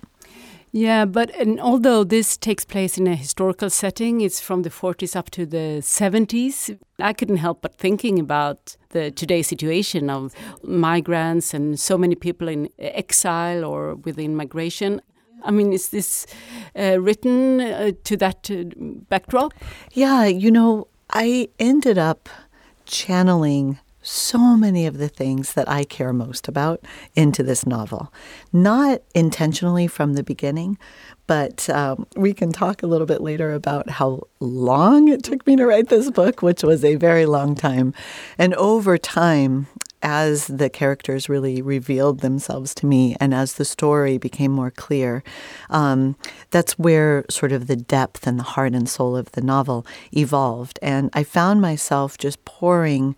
Yeah, 0.75 1.05
but 1.05 1.31
and 1.37 1.61
although 1.61 2.03
this 2.03 2.39
takes 2.39 2.65
place 2.65 2.97
in 2.97 3.07
a 3.07 3.15
historical 3.15 3.69
setting, 3.69 4.23
it's 4.23 4.41
from 4.41 4.63
the 4.63 4.71
40s 4.71 5.15
up 5.15 5.31
to 5.33 5.45
the 5.45 5.83
70s. 5.83 6.79
I 6.99 7.13
couldn't 7.13 7.37
help 7.37 7.61
but 7.61 7.77
thinking 7.77 8.19
about 8.19 8.77
the 8.89 9.11
today's 9.11 9.49
situation 9.49 10.09
of 10.09 10.35
migrants 10.63 11.53
and 11.53 11.79
so 11.79 11.99
many 11.99 12.15
people 12.15 12.49
in 12.49 12.71
exile 12.79 13.67
or 13.67 13.97
within 13.97 14.35
migration. 14.35 15.03
I 15.45 15.51
mean, 15.51 15.75
is 15.75 15.91
this 15.91 16.27
uh, 16.75 16.99
written 16.99 17.61
uh, 17.61 17.93
to 18.05 18.17
that 18.17 18.51
uh, 18.51 18.65
backdrop? 19.11 19.53
Yeah, 19.93 20.25
you 20.25 20.51
know, 20.51 20.89
I 21.11 21.49
ended 21.59 21.99
up 21.99 22.31
channeling 22.87 23.79
so 24.03 24.57
many 24.57 24.87
of 24.87 24.99
the 24.99 25.09
things 25.09 25.55
that 25.55 25.69
I 25.69 25.85
care 25.85 26.13
most 26.13 26.49
about 26.49 26.85
into 27.15 27.43
this 27.43 27.65
novel. 27.65 28.13
Not 28.53 29.03
intentionally 29.15 29.87
from 29.87 30.15
the 30.15 30.23
beginning, 30.23 30.79
but 31.27 31.71
um, 31.71 32.07
we 32.17 32.35
can 32.35 32.53
talk 32.53 32.83
a 32.83 32.87
little 32.87 33.07
bit 33.07 33.21
later 33.21 33.53
about 33.53 33.89
how 33.89 34.27
long 34.41 35.09
it 35.09 35.23
took 35.23 35.47
me 35.47 35.57
to 35.57 35.67
write 35.67 35.89
this 35.89 36.11
book, 36.11 36.43
which 36.43 36.63
was 36.63 36.85
a 36.85 36.97
very 36.97 37.27
long 37.27 37.55
time. 37.55 37.95
And 38.39 38.55
over 38.55 38.99
time, 38.99 39.69
as 40.03 40.49
the 40.49 40.69
characters 40.69 41.29
really 41.29 41.63
revealed 41.63 42.21
themselves 42.21 42.75
to 42.75 42.87
me 42.87 43.17
and 43.21 43.33
as 43.33 43.55
the 43.55 43.65
story 43.65 44.19
became 44.19 44.51
more 44.51 44.71
clear, 44.71 45.23
um, 45.71 46.17
that's 46.51 46.79
where 46.79 47.25
sort 47.31 47.53
of 47.53 47.69
the 47.69 47.77
depth 47.77 48.27
and 48.27 48.39
the 48.39 48.45
heart 48.45 48.75
and 48.75 48.89
soul 48.89 49.17
of 49.17 49.31
the 49.33 49.41
novel 49.41 49.87
evolved. 50.13 50.79
And 50.83 51.09
I 51.13 51.23
found 51.23 51.61
myself 51.61 52.19
just 52.19 52.45
pouring 52.45 53.15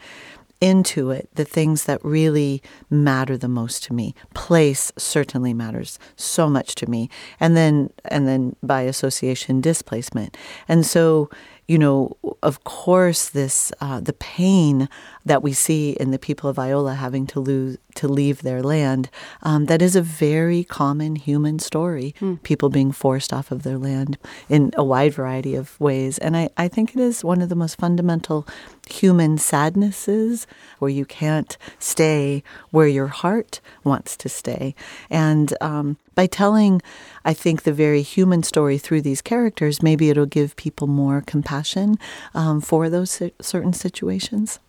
into 0.65 1.11
it 1.11 1.29
the 1.35 1.45
things 1.45 1.85
that 1.85 2.03
really 2.03 2.63
matter 2.89 3.37
the 3.37 3.49
most 3.49 3.85
to 3.85 3.93
me. 3.93 4.15
Place 4.33 4.91
certainly 4.97 5.53
matters 5.53 5.99
so 6.17 6.49
much 6.49 6.75
to 6.77 6.89
me. 6.89 7.11
And 7.39 7.55
then 7.55 7.91
and 8.07 8.27
then 8.27 8.57
by 8.63 8.83
association 8.83 9.61
displacement. 9.61 10.39
And 10.67 10.87
so 10.87 11.29
you 11.67 11.79
know, 11.79 12.17
of 12.43 12.65
course, 12.65 13.31
this 13.31 13.73
uh, 13.81 14.01
the 14.01 14.13
pain 14.13 14.89
that 15.25 15.43
we 15.43 15.53
see 15.53 15.93
in 15.93 16.11
the 16.11 16.19
people 16.19 16.51
of 16.51 16.59
Iola 16.59 16.95
having 16.95 17.27
to 17.29 17.41
lose 17.41 17.79
to 17.95 18.09
leave 18.09 18.43
their 18.43 18.63
land. 18.63 19.09
Um, 19.43 19.67
that 19.67 19.81
is 19.81 19.95
a 19.95 20.03
very 20.03 20.65
common 20.65 21.17
human 21.17 21.59
story. 21.59 22.15
Mm. 22.21 22.43
People 22.43 22.69
being 22.69 22.93
forced 22.93 23.33
off 23.33 23.51
of 23.51 23.63
their 23.63 23.79
land 23.79 24.19
in 24.49 24.73
a 24.77 24.85
wide 24.85 25.15
variety 25.15 25.55
of 25.55 25.81
ways, 25.81 26.19
and 26.19 26.37
I, 26.37 26.51
I 26.57 26.69
think 26.69 26.95
it 26.95 27.01
is 27.01 27.25
one 27.25 27.41
of 27.41 27.49
the 27.49 27.55
most 27.55 27.79
fundamental 27.79 28.47
human 28.89 29.39
sadnesses 29.39 30.47
where 30.79 30.91
you 30.91 31.05
can't 31.05 31.57
stay 31.79 32.43
where 32.71 32.89
your 32.89 33.07
heart 33.07 33.61
wants 33.83 34.17
to 34.19 34.29
stay. 34.29 34.75
And 35.09 35.57
um, 35.61 35.97
by 36.15 36.27
telling, 36.27 36.83
I 37.25 37.35
think, 37.35 37.63
the 37.63 37.73
very 37.73 38.03
human 38.03 38.43
story 38.43 38.79
through 38.79 39.03
these 39.03 39.23
characters, 39.23 39.83
maybe 39.83 40.11
it'll 40.11 40.27
give 40.27 40.57
people 40.57 40.87
more 40.87 41.23
compassion 41.23 41.97
um, 42.35 42.61
for 42.61 42.91
those 42.91 43.23
certain 43.41 43.73
situations. 43.73 44.61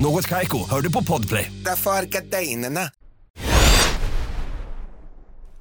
Något 0.00 0.26
kajko, 0.26 0.58
hör 0.70 0.80
du 0.80 0.92
på 0.92 1.04
podplay. 1.04 1.52
Därför 1.64 1.90
är 1.90 2.06
gardinerna. 2.06 2.80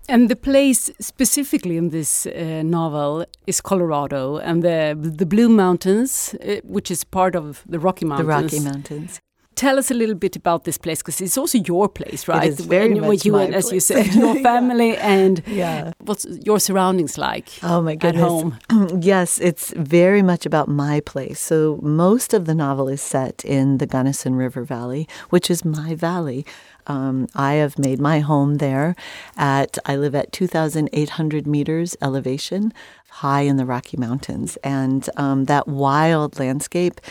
And 0.09 0.29
the 0.29 0.35
place 0.35 0.93
specifically 0.99 1.77
in 1.77 1.91
this 1.91 2.27
uh, 2.27 2.63
novel 2.63 3.25
is 3.45 3.61
Colorado 3.61 4.37
and 4.37 4.63
the 4.63 4.95
the 5.19 5.25
Blue 5.25 5.49
Mountains, 5.49 6.33
uh, 6.33 6.55
which 6.63 6.91
is 6.91 7.05
part 7.05 7.35
of 7.35 7.63
the 7.71 7.77
Rocky 7.77 8.05
Mountains. 8.05 8.51
The 8.51 8.57
Rocky 8.57 8.59
Mountains. 8.59 9.21
Tell 9.57 9.79
us 9.79 9.89
a 9.89 9.95
little 9.95 10.13
bit 10.13 10.35
about 10.35 10.65
this 10.65 10.77
place 10.77 10.99
because 10.99 11.19
it's 11.19 11.35
also 11.35 11.57
your 11.57 11.89
place, 11.89 12.27
right? 12.27 12.43
It 12.43 12.59
is 12.59 12.59
very 12.59 12.93
much 12.93 13.25
you, 13.25 13.31
my 13.31 13.45
and, 13.45 13.55
as 13.55 13.65
place. 13.65 13.73
you 13.73 13.79
said, 13.79 14.13
your 14.13 14.35
family 14.43 14.91
yeah. 14.91 15.07
and 15.07 15.43
yeah. 15.47 15.93
what's 15.97 16.27
your 16.45 16.59
surroundings 16.59 17.17
like? 17.17 17.49
Oh 17.63 17.81
my 17.81 17.95
goodness! 17.95 18.23
At 18.23 18.29
home, 18.29 18.99
yes, 19.01 19.39
it's 19.39 19.71
very 19.71 20.21
much 20.21 20.45
about 20.45 20.67
my 20.67 20.99
place. 20.99 21.39
So 21.39 21.79
most 21.81 22.35
of 22.35 22.45
the 22.45 22.53
novel 22.53 22.87
is 22.87 23.01
set 23.01 23.43
in 23.43 23.79
the 23.79 23.87
Gunnison 23.87 24.35
River 24.35 24.63
Valley, 24.63 25.07
which 25.31 25.49
is 25.49 25.65
my 25.65 25.95
valley. 25.95 26.45
Um, 26.85 27.27
I 27.35 27.53
have 27.55 27.79
made 27.79 27.99
my 27.99 28.19
home 28.19 28.55
there. 28.55 28.95
At 29.37 29.79
I 29.87 29.95
live 29.95 30.13
at 30.13 30.31
2,800 30.31 31.47
meters 31.47 31.97
elevation, 31.99 32.73
high 33.09 33.41
in 33.41 33.57
the 33.57 33.65
Rocky 33.65 33.97
Mountains, 33.97 34.55
and 34.63 35.09
um, 35.17 35.45
that 35.45 35.67
wild 35.67 36.37
landscape 36.37 37.01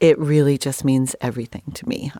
it 0.00 0.18
really 0.18 0.56
just 0.56 0.82
means 0.82 1.14
everything 1.20 1.62
to 1.74 1.86
me. 1.86 2.10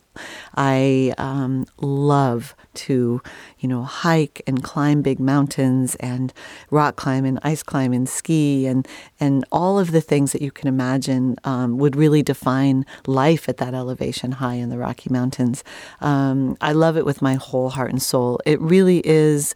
I 0.55 1.15
um, 1.17 1.65
love 1.79 2.55
to, 2.75 3.23
you 3.59 3.69
know, 3.69 3.83
hike 3.85 4.43
and 4.47 4.63
climb 4.63 5.01
big 5.01 5.19
mountains 5.19 5.95
and 5.97 6.33
rock 6.71 6.97
climb 6.97 7.25
and 7.25 7.39
ice 7.43 7.63
climb 7.63 7.95
and 7.95 8.07
ski 8.07 8.67
and 8.67 8.87
and 9.19 9.47
all 9.51 9.79
of 9.79 9.93
the 9.93 10.03
things 10.03 10.33
that 10.33 10.43
you 10.43 10.51
can 10.51 10.69
imagine 10.69 11.37
um, 11.45 11.79
would 11.79 11.97
really 11.97 12.23
define 12.23 12.85
life 13.07 13.49
at 13.49 13.57
that 13.57 13.73
elevation 13.73 14.33
high 14.33 14.55
in 14.55 14.69
the 14.69 14.79
Rocky 14.79 15.09
Mountains. 15.11 15.65
Um, 16.03 16.59
I 16.61 16.73
love 16.73 16.99
it 16.99 17.07
with 17.07 17.23
my 17.23 17.35
whole 17.35 17.71
heart 17.71 17.91
and 17.91 18.03
soul. 18.03 18.41
It 18.45 18.61
really 18.61 19.01
is 19.07 19.55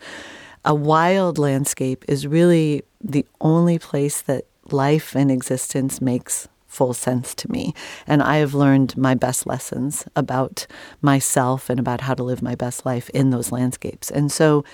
a 0.64 0.74
wild 0.74 1.36
landscape. 1.36 2.06
Is 2.08 2.26
really 2.26 2.82
the 3.02 3.26
only 3.42 3.78
place 3.78 4.22
that 4.22 4.46
life 4.70 5.14
and 5.14 5.30
existence 5.30 6.00
makes 6.00 6.48
full 6.74 6.92
sense 6.92 7.34
to 7.36 7.50
me. 7.50 7.72
And 8.06 8.22
I 8.22 8.38
have 8.38 8.52
learned 8.52 8.96
my 8.96 9.14
best 9.14 9.46
lessons 9.46 10.04
about 10.16 10.66
myself 11.00 11.70
and 11.70 11.78
about 11.78 12.00
how 12.02 12.14
to 12.14 12.22
live 12.22 12.42
my 12.42 12.56
best 12.56 12.84
life 12.84 13.08
in 13.10 13.30
those 13.30 13.52
landscapes. 13.52 14.10
And 14.10 14.30
so, 14.30 14.64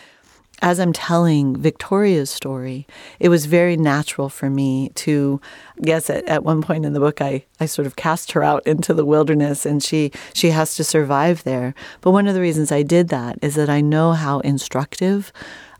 as 0.63 0.79
I'm 0.79 0.93
telling 0.93 1.57
Victoria's 1.57 2.29
story, 2.29 2.87
it 3.19 3.31
was 3.31 3.47
very 3.47 3.79
natural 3.79 4.29
for 4.29 4.51
me 4.51 4.91
to, 4.97 5.41
yes, 5.79 6.11
at, 6.11 6.29
at, 6.29 6.45
one 6.45 6.61
point 6.61 6.85
in 6.85 6.93
the 6.93 7.01
book, 7.01 7.23
I, 7.23 7.47
I 7.59 7.65
sort 7.67 7.87
of 7.87 7.97
cast 7.97 8.33
her 8.33 8.43
out 8.43 8.67
into 8.67 8.93
the 8.93 9.07
wilderness 9.07 9.65
and 9.65 9.83
she, 9.83 10.13
she 10.35 10.51
has 10.51 10.75
to 10.77 10.85
survive 10.85 11.45
there. 11.45 11.75
But 12.03 12.11
one 12.11 12.29
of 12.29 12.35
the 12.35 12.43
reasons 12.43 12.71
I 12.71 12.83
did 12.83 13.09
that 13.09 13.39
is 13.41 13.55
that 13.55 13.71
I 13.71 13.81
know 13.81 14.13
how 14.13 14.41
instructive 14.41 15.33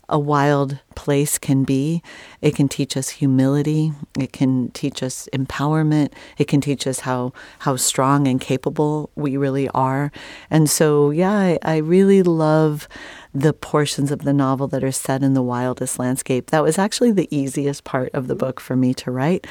a 0.09 0.17
wild 0.17 0.79
place 0.95 1.37
can 1.37 1.63
be. 1.63 2.01
It 2.41 2.55
can 2.55 2.67
teach 2.67 2.95
us 2.97 3.09
humility. 3.09 3.93
It 4.19 4.33
can 4.33 4.71
teach 4.71 5.03
us 5.03 5.27
empowerment. 5.33 6.11
It 6.37 6.47
can 6.47 6.61
teach 6.61 6.87
us 6.87 7.01
how 7.01 7.33
how 7.59 7.75
strong 7.75 8.27
and 8.27 8.39
capable 8.39 9.09
we 9.15 9.37
really 9.37 9.69
are. 9.69 10.11
And 10.49 10.69
so, 10.69 11.09
yeah, 11.09 11.31
I, 11.31 11.59
I 11.63 11.77
really 11.77 12.23
love 12.23 12.87
the 13.33 13.53
portions 13.53 14.11
of 14.11 14.19
the 14.19 14.33
novel 14.33 14.67
that 14.67 14.83
are 14.83 14.91
set 14.91 15.23
in 15.23 15.33
the 15.33 15.41
wildest 15.41 15.97
landscape. 15.97 16.51
That 16.51 16.63
was 16.63 16.77
actually 16.77 17.11
the 17.11 17.33
easiest 17.35 17.83
part 17.83 18.09
of 18.13 18.27
the 18.27 18.35
book 18.35 18.59
for 18.59 18.75
me 18.75 18.93
to 18.95 19.11
write 19.11 19.47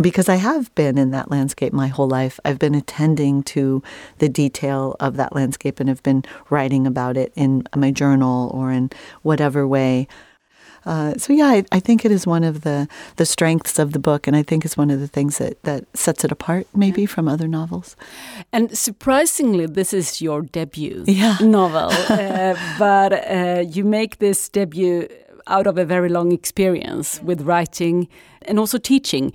because 0.00 0.28
I 0.28 0.36
have 0.36 0.74
been 0.74 0.96
in 0.96 1.10
that 1.10 1.30
landscape 1.30 1.72
my 1.72 1.88
whole 1.88 2.08
life. 2.08 2.40
I've 2.44 2.58
been 2.58 2.74
attending 2.74 3.42
to 3.44 3.82
the 4.18 4.28
detail 4.28 4.96
of 4.98 5.16
that 5.16 5.34
landscape 5.34 5.78
and 5.78 5.88
have 5.88 6.02
been 6.02 6.24
writing 6.48 6.86
about 6.86 7.16
it 7.16 7.32
in 7.36 7.64
my 7.76 7.90
journal 7.90 8.50
or 8.54 8.72
in 8.72 8.90
whatever 9.22 9.66
way. 9.66 10.08
Uh, 10.88 11.12
so 11.18 11.34
yeah, 11.34 11.48
I, 11.48 11.64
I, 11.70 11.80
think 11.80 12.06
it 12.06 12.10
is 12.10 12.26
one 12.26 12.42
of 12.42 12.62
the, 12.62 12.88
the 13.16 13.26
strengths 13.26 13.78
of 13.78 13.92
the 13.92 13.98
book, 13.98 14.26
and 14.26 14.34
I 14.34 14.42
think 14.42 14.64
it's 14.64 14.74
one 14.74 14.90
of 14.90 15.00
the 15.00 15.06
things 15.06 15.36
that, 15.36 15.62
that 15.64 15.84
sets 15.94 16.24
it 16.24 16.32
apart, 16.32 16.66
maybe 16.74 17.04
from 17.04 17.28
other 17.28 17.46
novels. 17.46 17.94
And 18.54 18.76
surprisingly, 18.76 19.66
this 19.66 19.92
is 19.92 20.22
your 20.22 20.40
debut 20.40 21.04
yeah. 21.06 21.36
novel, 21.42 21.90
uh, 22.08 22.56
but 22.78 23.12
uh, 23.12 23.64
you 23.68 23.84
make 23.84 24.16
this 24.16 24.48
debut 24.48 25.08
out 25.46 25.66
of 25.66 25.76
a 25.76 25.84
very 25.84 26.08
long 26.08 26.32
experience 26.32 27.20
with 27.22 27.42
writing 27.42 28.08
and 28.42 28.58
also 28.58 28.78
teaching 28.78 29.34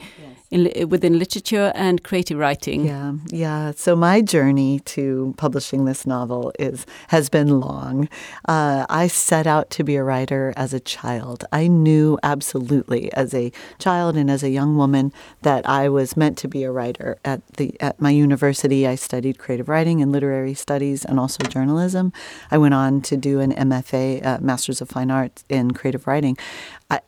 in, 0.54 0.88
within 0.88 1.18
literature 1.18 1.72
and 1.74 2.04
creative 2.04 2.38
writing. 2.38 2.86
Yeah, 2.86 3.14
yeah. 3.30 3.72
So 3.76 3.96
my 3.96 4.22
journey 4.22 4.80
to 4.96 5.34
publishing 5.38 5.86
this 5.86 6.06
novel 6.06 6.54
is 6.60 6.86
has 7.08 7.28
been 7.28 7.60
long. 7.60 8.08
Uh, 8.48 8.86
I 8.88 9.08
set 9.08 9.48
out 9.48 9.72
to 9.72 9.84
be 9.84 9.96
a 9.96 10.04
writer 10.04 10.54
as 10.56 10.74
a 10.74 10.80
child. 10.80 11.44
I 11.52 11.68
knew 11.68 12.20
absolutely 12.22 13.12
as 13.14 13.34
a 13.34 13.52
child 13.80 14.16
and 14.16 14.30
as 14.30 14.44
a 14.44 14.50
young 14.50 14.78
woman 14.78 15.12
that 15.42 15.68
I 15.68 15.90
was 15.90 16.16
meant 16.16 16.38
to 16.40 16.48
be 16.48 16.64
a 16.64 16.72
writer. 16.72 17.18
At 17.26 17.42
the 17.58 17.76
at 17.82 18.00
my 18.00 18.12
university, 18.12 18.88
I 18.88 18.96
studied 18.96 19.40
creative 19.40 19.68
writing 19.68 20.02
and 20.02 20.12
literary 20.12 20.54
studies 20.54 21.04
and 21.04 21.20
also 21.20 21.44
journalism. 21.46 22.14
I 22.52 22.60
went 22.60 22.76
on 22.76 23.02
to 23.02 23.18
do 23.18 23.40
an 23.40 23.54
MFA, 23.54 24.24
uh, 24.24 24.38
Masters 24.40 24.82
of 24.82 24.90
Fine 24.90 25.10
Arts 25.10 25.44
in 25.50 25.72
creative 25.72 26.06
writing. 26.06 26.38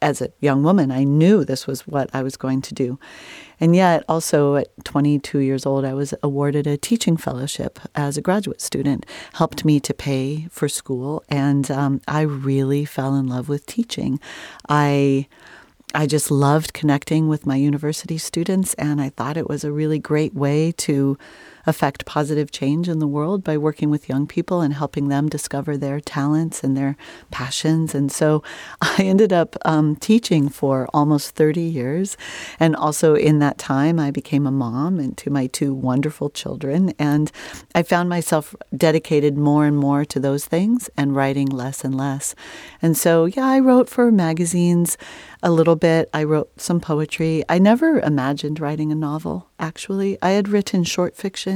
As 0.02 0.22
a 0.22 0.32
young 0.40 0.64
woman, 0.64 0.92
I 0.92 1.04
knew 1.04 1.44
this 1.44 1.68
was 1.68 1.88
what 1.88 2.10
I 2.14 2.24
was 2.24 2.38
going 2.38 2.62
to 2.62 2.74
do. 2.74 3.00
And 3.60 3.76
yet, 3.76 4.04
also 4.10 4.56
at 4.56 4.68
22 4.84 5.40
years 5.40 5.66
old, 5.66 5.86
I 5.86 5.94
was 5.94 6.14
awarded 6.22 6.68
a 6.68 6.78
teaching 6.78 7.18
fellowship 7.18 7.80
as 7.96 8.18
a 8.18 8.22
graduate 8.22 8.62
student, 8.62 9.06
helped 9.34 9.64
me 9.64 9.80
to 9.80 9.94
pay 9.94 10.48
for 10.52 10.68
school, 10.68 11.24
and 11.30 11.72
um, 11.72 12.02
I 12.08 12.22
really 12.22 12.86
fell 12.86 13.16
in 13.16 13.28
love 13.28 13.48
with 13.48 13.66
teaching. 13.66 14.20
I 14.68 15.28
I 15.94 16.08
just 16.08 16.30
loved 16.30 16.74
connecting 16.74 17.30
with 17.30 17.46
my 17.46 17.56
university 17.56 18.18
students, 18.18 18.74
and 18.74 19.00
I 19.00 19.10
thought 19.10 19.38
it 19.38 19.48
was 19.48 19.64
a 19.64 19.72
really 19.72 20.00
great 20.00 20.34
way 20.34 20.74
to 20.74 21.18
affect 21.66 22.06
positive 22.06 22.52
change 22.52 22.88
in 22.88 23.00
the 23.00 23.08
world 23.08 23.44
by 23.44 23.58
working 23.58 23.90
with 23.90 24.10
young 24.10 24.28
people 24.28 24.62
and 24.62 24.74
helping 24.74 25.08
them 25.08 25.28
discover 25.28 25.78
their 25.78 26.00
talents 26.00 26.64
and 26.64 26.76
their 26.78 26.96
passions. 27.32 27.96
And 27.96 28.12
so 28.12 28.44
I 28.82 29.04
ended 29.04 29.34
up 29.34 29.56
um, 29.66 29.96
teaching 29.96 30.50
for 30.50 30.88
almost 30.94 31.36
30 31.36 31.62
years. 31.62 32.18
And 32.60 32.76
also 32.76 33.16
in 33.16 33.40
that 33.40 33.58
time, 33.58 34.00
I 34.00 34.12
became 34.12 34.46
a 34.46 34.52
mom 34.52 35.00
and 35.00 35.18
to 35.18 35.30
my 35.30 35.48
two 35.48 35.74
wonderful 35.74 36.30
children. 36.30 36.94
And 37.00 37.32
I 37.74 37.84
found 37.84 38.10
myself 38.10 38.56
dedicated 38.76 39.38
more 39.38 39.66
and 39.66 39.78
more 39.78 40.06
to 40.06 40.20
those 40.20 40.46
things 40.46 40.90
and 40.98 41.16
writing 41.16 41.48
less 41.48 41.84
and 41.84 41.96
less. 41.96 42.36
And 42.82 42.98
so, 42.98 43.26
yeah, 43.26 43.46
I 43.46 43.60
wrote 43.60 43.90
for 43.90 44.12
magazines 44.12 44.98
a 45.42 45.52
little 45.52 45.76
bit. 45.76 46.10
I 46.14 46.24
wrote 46.24 46.60
some 46.60 46.80
poetry. 46.80 47.44
I 47.48 47.60
never 47.60 48.00
imagined 48.00 48.60
writing 48.60 48.92
a 48.92 48.96
novel, 48.96 49.50
actually. 49.60 50.18
I 50.22 50.32
had 50.32 50.50
written 50.50 50.84
short 50.84 51.16
fiction 51.16 51.55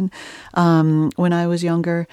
um, 0.53 1.11
when 1.15 1.33
I 1.33 1.47
was 1.47 1.63
younger. 1.63 2.07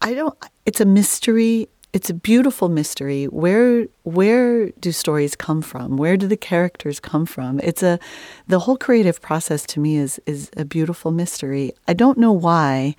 I 0.00 0.14
don't, 0.14 0.36
it's 0.66 0.80
a 0.80 0.84
mystery. 0.84 1.68
It's 1.92 2.08
a 2.08 2.14
beautiful 2.14 2.70
mystery. 2.70 3.26
Where 3.26 3.86
where 4.04 4.70
do 4.80 4.92
stories 4.92 5.36
come 5.36 5.60
from? 5.60 5.98
Where 5.98 6.16
do 6.16 6.26
the 6.26 6.38
characters 6.38 6.98
come 6.98 7.26
from? 7.26 7.60
It's 7.60 7.82
a 7.82 7.98
the 8.48 8.60
whole 8.60 8.78
creative 8.78 9.20
process 9.20 9.66
to 9.66 9.80
me 9.80 9.98
is 9.98 10.18
is 10.24 10.50
a 10.56 10.64
beautiful 10.64 11.10
mystery. 11.10 11.72
I 11.86 11.92
don't 11.92 12.16
know 12.16 12.32
why 12.32 12.96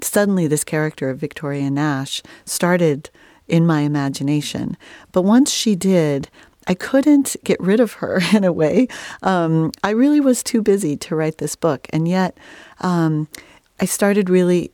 suddenly 0.00 0.46
this 0.46 0.64
character 0.64 1.10
of 1.10 1.18
Victoria 1.18 1.70
Nash 1.70 2.22
started 2.44 3.10
in 3.48 3.66
my 3.66 3.80
imagination. 3.80 4.76
But 5.12 5.22
once 5.22 5.50
she 5.50 5.74
did, 5.74 6.30
I 6.66 6.74
couldn't 6.74 7.36
get 7.44 7.60
rid 7.60 7.80
of 7.80 7.94
her 7.94 8.20
in 8.34 8.44
a 8.44 8.52
way. 8.52 8.88
Um, 9.22 9.72
I 9.82 9.90
really 9.90 10.20
was 10.20 10.42
too 10.42 10.62
busy 10.62 10.96
to 10.96 11.16
write 11.16 11.38
this 11.38 11.56
book. 11.56 11.86
And 11.92 12.06
yet, 12.06 12.36
um, 12.80 13.28
I 13.80 13.86
started 13.86 14.28
really 14.28 14.72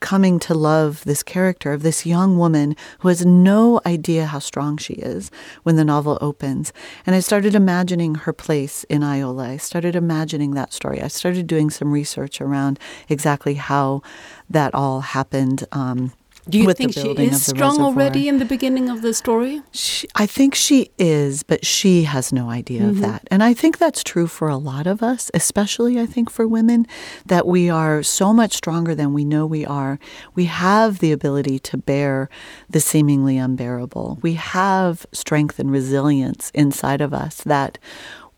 coming 0.00 0.38
to 0.38 0.54
love 0.54 1.02
this 1.04 1.22
character 1.22 1.72
of 1.72 1.82
this 1.82 2.04
young 2.04 2.36
woman 2.36 2.76
who 3.00 3.08
has 3.08 3.24
no 3.24 3.80
idea 3.86 4.26
how 4.26 4.38
strong 4.38 4.76
she 4.76 4.94
is 4.94 5.30
when 5.62 5.76
the 5.76 5.84
novel 5.84 6.18
opens. 6.20 6.72
And 7.06 7.16
I 7.16 7.20
started 7.20 7.54
imagining 7.54 8.14
her 8.16 8.32
place 8.32 8.84
in 8.84 9.02
Iola. 9.02 9.50
I 9.50 9.56
started 9.56 9.96
imagining 9.96 10.52
that 10.52 10.72
story. 10.72 11.00
I 11.00 11.08
started 11.08 11.46
doing 11.46 11.70
some 11.70 11.92
research 11.92 12.40
around 12.40 12.78
exactly 13.08 13.54
how 13.54 14.02
that 14.50 14.74
all 14.74 15.00
happened. 15.00 15.64
Um, 15.72 16.12
do 16.48 16.58
you 16.58 16.72
think 16.74 16.92
she 16.92 17.10
is 17.10 17.44
strong 17.44 17.78
reservoir. 17.78 17.86
already 17.86 18.28
in 18.28 18.38
the 18.38 18.44
beginning 18.44 18.88
of 18.88 19.02
the 19.02 19.12
story? 19.12 19.62
She, 19.72 20.06
I 20.14 20.26
think 20.26 20.54
she 20.54 20.90
is, 20.98 21.42
but 21.42 21.64
she 21.64 22.04
has 22.04 22.32
no 22.32 22.50
idea 22.50 22.82
mm-hmm. 22.82 22.90
of 22.90 23.00
that. 23.00 23.26
And 23.30 23.42
I 23.42 23.52
think 23.52 23.78
that's 23.78 24.04
true 24.04 24.26
for 24.26 24.48
a 24.48 24.56
lot 24.56 24.86
of 24.86 25.02
us, 25.02 25.30
especially 25.34 25.98
I 26.00 26.06
think 26.06 26.30
for 26.30 26.46
women, 26.46 26.86
that 27.26 27.46
we 27.46 27.68
are 27.68 28.02
so 28.02 28.32
much 28.32 28.52
stronger 28.52 28.94
than 28.94 29.12
we 29.12 29.24
know 29.24 29.44
we 29.44 29.66
are. 29.66 29.98
We 30.34 30.44
have 30.44 31.00
the 31.00 31.12
ability 31.12 31.58
to 31.60 31.76
bear 31.76 32.28
the 32.70 32.80
seemingly 32.80 33.38
unbearable. 33.38 34.18
We 34.22 34.34
have 34.34 35.04
strength 35.12 35.58
and 35.58 35.70
resilience 35.70 36.50
inside 36.54 37.00
of 37.00 37.12
us 37.12 37.36
that 37.38 37.78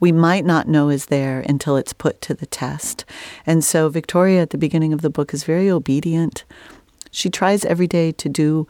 we 0.01 0.13
might 0.13 0.45
not 0.45 0.69
know 0.69 0.89
is 0.89 1.07
there 1.07 1.41
until 1.49 1.77
it's 1.77 1.93
put 1.93 2.21
to 2.23 2.35
the 2.35 2.47
test. 2.47 3.05
And 3.45 3.65
so 3.65 3.89
Victoria 3.89 4.43
at 4.43 4.51
the 4.51 4.59
beginning 4.59 4.93
of 4.93 5.03
the 5.03 5.11
book 5.11 5.35
is 5.35 5.45
very 5.45 5.69
obedient 5.69 6.45
she 7.11 7.31
tries 7.31 7.65
every 7.65 7.87
day 7.87 8.13
to 8.13 8.29
do 8.29 8.67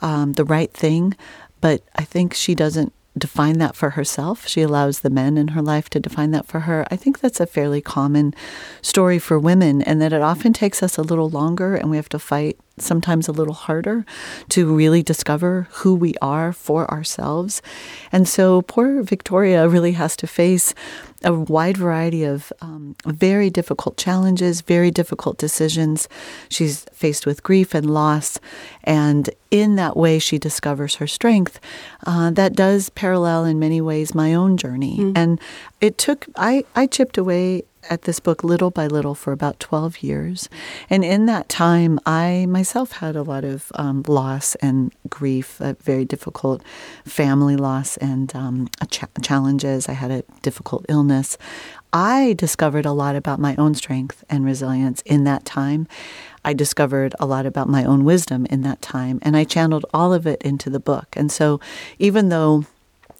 um, 0.00 0.34
the 0.34 0.44
right 0.44 0.72
thing, 0.72 1.16
but 1.60 1.82
I 1.96 2.04
think 2.04 2.34
she 2.34 2.54
doesn't 2.54 2.92
define 3.18 3.58
that 3.58 3.74
for 3.74 3.90
herself. 3.90 4.46
She 4.46 4.62
allows 4.62 5.00
the 5.00 5.10
men 5.10 5.36
in 5.36 5.48
her 5.48 5.62
life 5.62 5.90
to 5.90 6.00
define 6.00 6.30
that 6.30 6.46
for 6.46 6.60
her. 6.60 6.86
I 6.90 6.96
think 6.96 7.20
that's 7.20 7.40
a 7.40 7.46
fairly 7.46 7.80
common 7.80 8.34
story 8.80 9.18
for 9.18 9.38
women, 9.38 9.82
and 9.82 10.00
that 10.00 10.12
it 10.12 10.22
often 10.22 10.52
takes 10.52 10.82
us 10.82 10.96
a 10.96 11.02
little 11.02 11.28
longer 11.28 11.74
and 11.74 11.90
we 11.90 11.96
have 11.96 12.08
to 12.10 12.18
fight 12.18 12.58
sometimes 12.78 13.26
a 13.26 13.32
little 13.32 13.54
harder 13.54 14.04
to 14.50 14.72
really 14.74 15.02
discover 15.02 15.66
who 15.70 15.94
we 15.94 16.14
are 16.22 16.52
for 16.52 16.88
ourselves. 16.90 17.60
And 18.12 18.28
so 18.28 18.62
poor 18.62 19.02
Victoria 19.02 19.68
really 19.68 19.92
has 19.92 20.16
to 20.16 20.26
face 20.26 20.74
a 21.24 21.32
wide 21.32 21.76
variety 21.76 22.24
of 22.24 22.52
um, 22.60 22.94
very 23.04 23.50
difficult 23.50 23.96
challenges, 23.96 24.60
very 24.60 24.90
difficult 24.90 25.38
decisions. 25.38 26.08
She's 26.48 26.84
faced 26.92 27.26
with 27.26 27.42
grief 27.42 27.74
and 27.74 27.90
loss, 27.90 28.38
and 28.84 29.28
in 29.50 29.76
that 29.76 29.96
way, 29.96 30.18
she 30.18 30.38
discovers 30.38 30.96
her 30.96 31.06
strength. 31.06 31.58
Uh, 32.06 32.30
that 32.30 32.54
does 32.54 32.90
parallel 32.90 33.44
in 33.44 33.58
many 33.58 33.80
ways 33.80 34.14
my 34.14 34.34
own 34.34 34.56
journey, 34.56 34.98
mm. 34.98 35.12
and 35.16 35.40
it 35.80 35.98
took 35.98 36.26
I 36.36 36.64
I 36.76 36.86
chipped 36.86 37.18
away 37.18 37.64
at 37.88 38.02
this 38.02 38.20
book 38.20 38.44
little 38.44 38.70
by 38.70 38.86
little 38.86 39.14
for 39.14 39.32
about 39.32 39.58
12 39.60 40.02
years. 40.02 40.48
And 40.88 41.04
in 41.04 41.26
that 41.26 41.48
time, 41.48 41.98
I 42.06 42.46
myself 42.48 42.92
had 42.92 43.16
a 43.16 43.22
lot 43.22 43.44
of 43.44 43.70
um, 43.74 44.04
loss 44.06 44.54
and 44.56 44.92
grief, 45.08 45.60
a 45.60 45.74
very 45.82 46.04
difficult 46.04 46.62
family 47.04 47.56
loss 47.56 47.96
and 47.98 48.34
um, 48.34 48.68
challenges. 49.22 49.88
I 49.88 49.92
had 49.92 50.10
a 50.10 50.24
difficult 50.42 50.86
illness. 50.88 51.38
I 51.92 52.34
discovered 52.34 52.84
a 52.84 52.92
lot 52.92 53.16
about 53.16 53.40
my 53.40 53.56
own 53.56 53.74
strength 53.74 54.22
and 54.28 54.44
resilience 54.44 55.00
in 55.02 55.24
that 55.24 55.44
time. 55.44 55.88
I 56.44 56.52
discovered 56.52 57.14
a 57.18 57.26
lot 57.26 57.46
about 57.46 57.68
my 57.68 57.84
own 57.84 58.04
wisdom 58.04 58.46
in 58.46 58.62
that 58.62 58.82
time, 58.82 59.18
and 59.22 59.36
I 59.36 59.44
channeled 59.44 59.86
all 59.92 60.12
of 60.12 60.26
it 60.26 60.40
into 60.42 60.70
the 60.70 60.80
book. 60.80 61.08
And 61.16 61.32
so, 61.32 61.60
even 61.98 62.28
though 62.28 62.64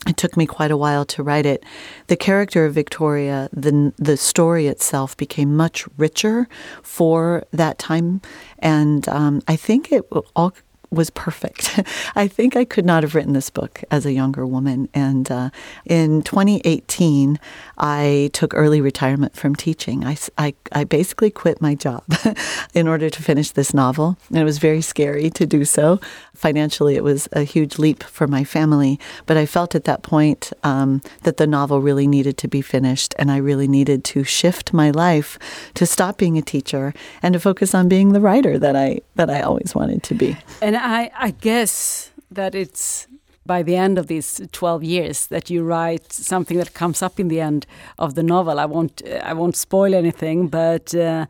it 0.08 0.16
took 0.16 0.36
me 0.36 0.46
quite 0.46 0.70
a 0.70 0.76
while 0.76 1.04
to 1.04 1.22
write 1.22 1.46
it. 1.46 1.64
The 2.06 2.16
character 2.16 2.64
of 2.64 2.74
Victoria, 2.74 3.48
the 3.52 3.92
the 3.96 4.16
story 4.16 4.66
itself 4.66 5.16
became 5.16 5.54
much 5.54 5.86
richer 5.96 6.48
for 6.82 7.44
that 7.52 7.78
time, 7.78 8.22
and 8.58 9.08
um, 9.08 9.42
I 9.46 9.56
think 9.56 9.92
it 9.92 10.04
all 10.34 10.54
was 10.90 11.10
perfect. 11.10 11.80
I 12.16 12.28
think 12.28 12.56
I 12.56 12.64
could 12.64 12.86
not 12.86 13.02
have 13.02 13.14
written 13.14 13.32
this 13.32 13.50
book 13.50 13.82
as 13.90 14.06
a 14.06 14.12
younger 14.12 14.46
woman. 14.46 14.88
And 14.94 15.30
uh, 15.30 15.50
in 15.84 16.22
2018, 16.22 17.38
I 17.76 18.30
took 18.32 18.54
early 18.54 18.80
retirement 18.80 19.36
from 19.36 19.54
teaching. 19.54 20.04
I, 20.04 20.16
I, 20.38 20.54
I 20.72 20.84
basically 20.84 21.30
quit 21.30 21.60
my 21.60 21.74
job 21.74 22.04
in 22.74 22.88
order 22.88 23.10
to 23.10 23.22
finish 23.22 23.50
this 23.50 23.74
novel. 23.74 24.16
And 24.28 24.38
it 24.38 24.44
was 24.44 24.58
very 24.58 24.80
scary 24.80 25.30
to 25.30 25.46
do 25.46 25.64
so. 25.64 26.00
Financially, 26.34 26.96
it 26.96 27.04
was 27.04 27.28
a 27.32 27.42
huge 27.42 27.78
leap 27.78 28.02
for 28.02 28.26
my 28.26 28.44
family. 28.44 28.98
But 29.26 29.36
I 29.36 29.44
felt 29.44 29.74
at 29.74 29.84
that 29.84 30.02
point 30.02 30.52
um, 30.62 31.02
that 31.24 31.36
the 31.36 31.46
novel 31.46 31.80
really 31.80 32.06
needed 32.06 32.38
to 32.38 32.48
be 32.48 32.62
finished. 32.62 33.14
And 33.18 33.30
I 33.30 33.36
really 33.36 33.68
needed 33.68 34.04
to 34.04 34.24
shift 34.24 34.72
my 34.72 34.90
life 34.90 35.38
to 35.74 35.84
stop 35.84 36.16
being 36.16 36.38
a 36.38 36.42
teacher 36.42 36.94
and 37.22 37.34
to 37.34 37.40
focus 37.40 37.74
on 37.74 37.88
being 37.88 38.12
the 38.12 38.20
writer 38.20 38.58
that 38.58 38.74
I, 38.74 39.00
that 39.16 39.28
I 39.28 39.42
always 39.42 39.74
wanted 39.74 40.02
to 40.04 40.14
be. 40.14 40.36
And 40.62 40.77
I, 40.82 41.10
I 41.16 41.30
guess 41.30 42.10
that 42.30 42.54
it's 42.54 43.06
by 43.46 43.62
the 43.62 43.76
end 43.76 43.98
of 43.98 44.06
these 44.06 44.40
12 44.52 44.84
years 44.84 45.26
that 45.28 45.50
you 45.50 45.64
write 45.64 46.12
something 46.12 46.58
that 46.58 46.74
comes 46.74 47.02
up 47.02 47.18
in 47.18 47.28
the 47.28 47.40
end 47.40 47.66
of 47.98 48.14
the 48.14 48.22
novel. 48.22 48.60
I 48.60 48.66
won't, 48.66 49.02
I 49.22 49.32
won't 49.32 49.56
spoil 49.56 49.94
anything, 49.94 50.48
but 50.48 50.94
uh, 50.94 51.26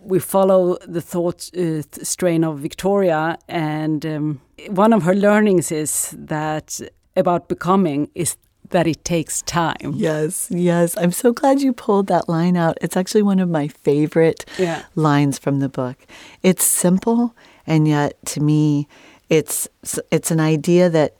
we 0.00 0.20
follow 0.20 0.78
the 0.86 1.00
thought 1.02 1.50
uh, 1.56 1.82
strain 2.02 2.44
of 2.44 2.60
Victoria, 2.60 3.38
and 3.48 4.06
um, 4.06 4.40
one 4.68 4.92
of 4.92 5.02
her 5.02 5.14
learnings 5.14 5.72
is 5.72 6.14
that 6.16 6.80
about 7.16 7.48
becoming 7.48 8.08
is 8.14 8.36
that 8.70 8.86
it 8.86 9.04
takes 9.04 9.42
time. 9.42 9.92
Yes, 9.94 10.48
yes. 10.50 10.96
I'm 10.96 11.12
so 11.12 11.32
glad 11.32 11.60
you 11.60 11.72
pulled 11.72 12.06
that 12.08 12.28
line 12.28 12.56
out. 12.56 12.76
It's 12.80 12.96
actually 12.96 13.22
one 13.22 13.38
of 13.38 13.48
my 13.48 13.68
favorite 13.68 14.44
yeah. 14.58 14.84
lines 14.94 15.38
from 15.38 15.60
the 15.60 15.68
book. 15.68 15.96
It's 16.42 16.64
simple 16.64 17.34
and 17.68 17.86
yet 17.86 18.14
to 18.24 18.40
me 18.40 18.88
it's 19.28 19.68
it's 20.10 20.32
an 20.32 20.40
idea 20.40 20.90
that 20.90 21.14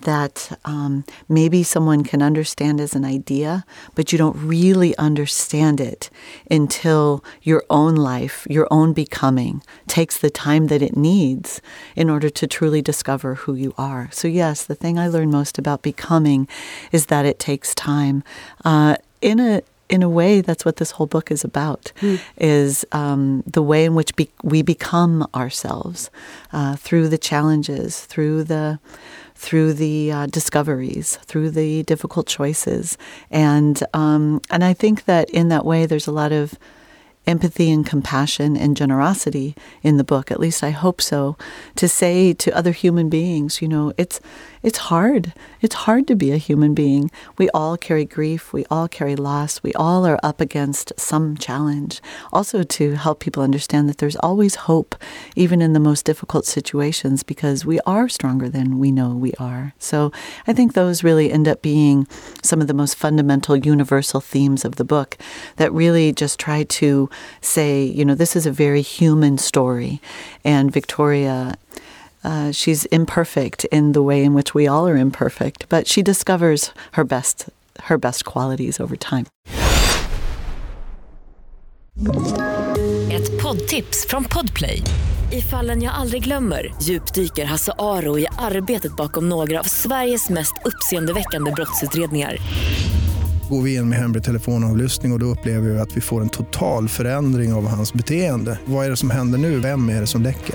that 0.00 0.58
um, 0.64 1.04
maybe 1.28 1.62
someone 1.62 2.04
can 2.04 2.20
understand 2.20 2.80
as 2.80 2.94
an 2.94 3.04
idea, 3.04 3.64
but 3.94 4.12
you 4.12 4.18
don't 4.18 4.36
really 4.36 4.96
understand 4.98 5.80
it 5.80 6.10
until 6.50 7.24
your 7.42 7.64
own 7.70 7.94
life, 7.94 8.46
your 8.48 8.68
own 8.70 8.92
becoming, 8.92 9.62
takes 9.86 10.18
the 10.18 10.28
time 10.28 10.66
that 10.66 10.82
it 10.82 10.96
needs 10.96 11.62
in 11.94 12.10
order 12.10 12.28
to 12.28 12.46
truly 12.46 12.82
discover 12.82 13.36
who 13.36 13.54
you 13.54 13.72
are. 13.78 14.10
So, 14.12 14.28
yes, 14.28 14.64
the 14.64 14.74
thing 14.74 14.98
I 14.98 15.08
learned 15.08 15.32
most 15.32 15.58
about 15.58 15.82
becoming 15.82 16.46
is 16.92 17.06
that 17.06 17.24
it 17.24 17.38
takes 17.38 17.74
time. 17.74 18.22
Uh, 18.64 18.96
in 19.22 19.40
a 19.40 19.62
in 19.88 20.02
a 20.02 20.08
way, 20.08 20.40
that's 20.40 20.64
what 20.64 20.76
this 20.76 20.92
whole 20.92 21.06
book 21.06 21.30
is 21.30 21.44
about: 21.44 21.92
mm. 22.00 22.20
is 22.36 22.84
um, 22.92 23.42
the 23.46 23.62
way 23.62 23.84
in 23.84 23.94
which 23.94 24.14
be- 24.16 24.30
we 24.42 24.62
become 24.62 25.26
ourselves 25.34 26.10
uh, 26.52 26.76
through 26.76 27.08
the 27.08 27.18
challenges, 27.18 28.04
through 28.04 28.44
the 28.44 28.78
through 29.34 29.74
the 29.74 30.10
uh, 30.10 30.26
discoveries, 30.26 31.16
through 31.26 31.50
the 31.50 31.82
difficult 31.84 32.26
choices, 32.26 32.96
and 33.30 33.82
um, 33.94 34.40
and 34.50 34.64
I 34.64 34.72
think 34.72 35.04
that 35.04 35.30
in 35.30 35.48
that 35.48 35.64
way, 35.64 35.86
there's 35.86 36.06
a 36.06 36.12
lot 36.12 36.32
of 36.32 36.58
empathy 37.26 37.70
and 37.70 37.84
compassion 37.84 38.56
and 38.56 38.76
generosity 38.76 39.54
in 39.82 39.96
the 39.96 40.04
book. 40.04 40.30
At 40.30 40.40
least 40.40 40.62
I 40.62 40.70
hope 40.70 41.00
so. 41.00 41.36
To 41.76 41.88
say 41.88 42.32
to 42.34 42.56
other 42.56 42.72
human 42.72 43.08
beings, 43.08 43.60
you 43.60 43.68
know, 43.68 43.92
it's 43.98 44.20
it's 44.66 44.78
hard. 44.78 45.32
It's 45.60 45.76
hard 45.76 46.08
to 46.08 46.16
be 46.16 46.32
a 46.32 46.38
human 46.38 46.74
being. 46.74 47.08
We 47.38 47.48
all 47.50 47.76
carry 47.76 48.04
grief. 48.04 48.52
We 48.52 48.66
all 48.68 48.88
carry 48.88 49.14
loss. 49.14 49.62
We 49.62 49.72
all 49.74 50.04
are 50.04 50.18
up 50.24 50.40
against 50.40 50.92
some 50.96 51.36
challenge. 51.36 52.02
Also, 52.32 52.64
to 52.64 52.96
help 52.96 53.20
people 53.20 53.44
understand 53.44 53.88
that 53.88 53.98
there's 53.98 54.16
always 54.16 54.56
hope, 54.56 54.96
even 55.36 55.62
in 55.62 55.72
the 55.72 55.78
most 55.78 56.04
difficult 56.04 56.46
situations, 56.46 57.22
because 57.22 57.64
we 57.64 57.78
are 57.86 58.08
stronger 58.08 58.48
than 58.48 58.80
we 58.80 58.90
know 58.90 59.14
we 59.14 59.32
are. 59.34 59.72
So, 59.78 60.10
I 60.48 60.52
think 60.52 60.72
those 60.72 61.04
really 61.04 61.30
end 61.30 61.46
up 61.46 61.62
being 61.62 62.08
some 62.42 62.60
of 62.60 62.66
the 62.66 62.74
most 62.74 62.96
fundamental, 62.96 63.56
universal 63.56 64.20
themes 64.20 64.64
of 64.64 64.76
the 64.76 64.84
book 64.84 65.16
that 65.58 65.72
really 65.72 66.12
just 66.12 66.40
try 66.40 66.64
to 66.64 67.08
say, 67.40 67.84
you 67.84 68.04
know, 68.04 68.16
this 68.16 68.34
is 68.34 68.46
a 68.46 68.50
very 68.50 68.82
human 68.82 69.38
story. 69.38 70.00
And 70.42 70.72
Victoria 70.72 71.54
uh, 72.26 72.52
she's 72.52 72.86
imperfect 72.90 73.64
in 73.64 73.92
the 73.92 74.00
way 74.00 74.22
in 74.24 74.34
which 74.34 74.54
we 74.54 74.66
all 74.68 74.88
are 74.88 75.00
imperfect, 75.00 75.68
but 75.68 75.86
she 75.86 76.02
discovers 76.02 76.72
her 76.92 77.04
best 77.04 77.48
her 77.78 77.98
best 77.98 78.24
qualities 78.24 78.80
over 78.80 78.96
time. 78.96 79.26
Ett 83.12 83.42
poddtips 83.42 84.06
från 84.08 84.24
Podplay. 84.24 84.82
I 85.32 85.40
fallen 85.40 85.82
jag 85.82 85.94
aldrig 85.94 86.24
glömmer 86.24 86.74
djupdyker 86.82 87.44
Hasse 87.44 87.72
Aro 87.78 88.18
i 88.18 88.26
arbetet 88.38 88.96
bakom 88.96 89.28
några 89.28 89.60
av 89.60 89.64
Sveriges 89.64 90.30
mest 90.30 90.54
uppseendeväckande 90.64 91.52
brottsutredningar 91.52 92.38
går 93.50 93.62
vi 93.62 93.74
in 93.74 93.88
med 93.88 93.98
hemlig 93.98 94.24
telefonavlyssning 94.24 95.12
och, 95.12 95.16
och 95.16 95.20
då 95.20 95.26
upplever 95.26 95.70
vi 95.70 95.78
att 95.78 95.96
vi 95.96 96.00
får 96.00 96.20
en 96.20 96.28
total 96.28 96.88
förändring 96.88 97.52
av 97.52 97.68
hans 97.68 97.92
beteende. 97.92 98.58
Vad 98.64 98.86
är 98.86 98.90
det 98.90 98.96
som 98.96 99.10
händer 99.10 99.38
nu? 99.38 99.60
Vem 99.60 99.88
är 99.88 100.00
det 100.00 100.06
som 100.06 100.22
läcker? 100.22 100.54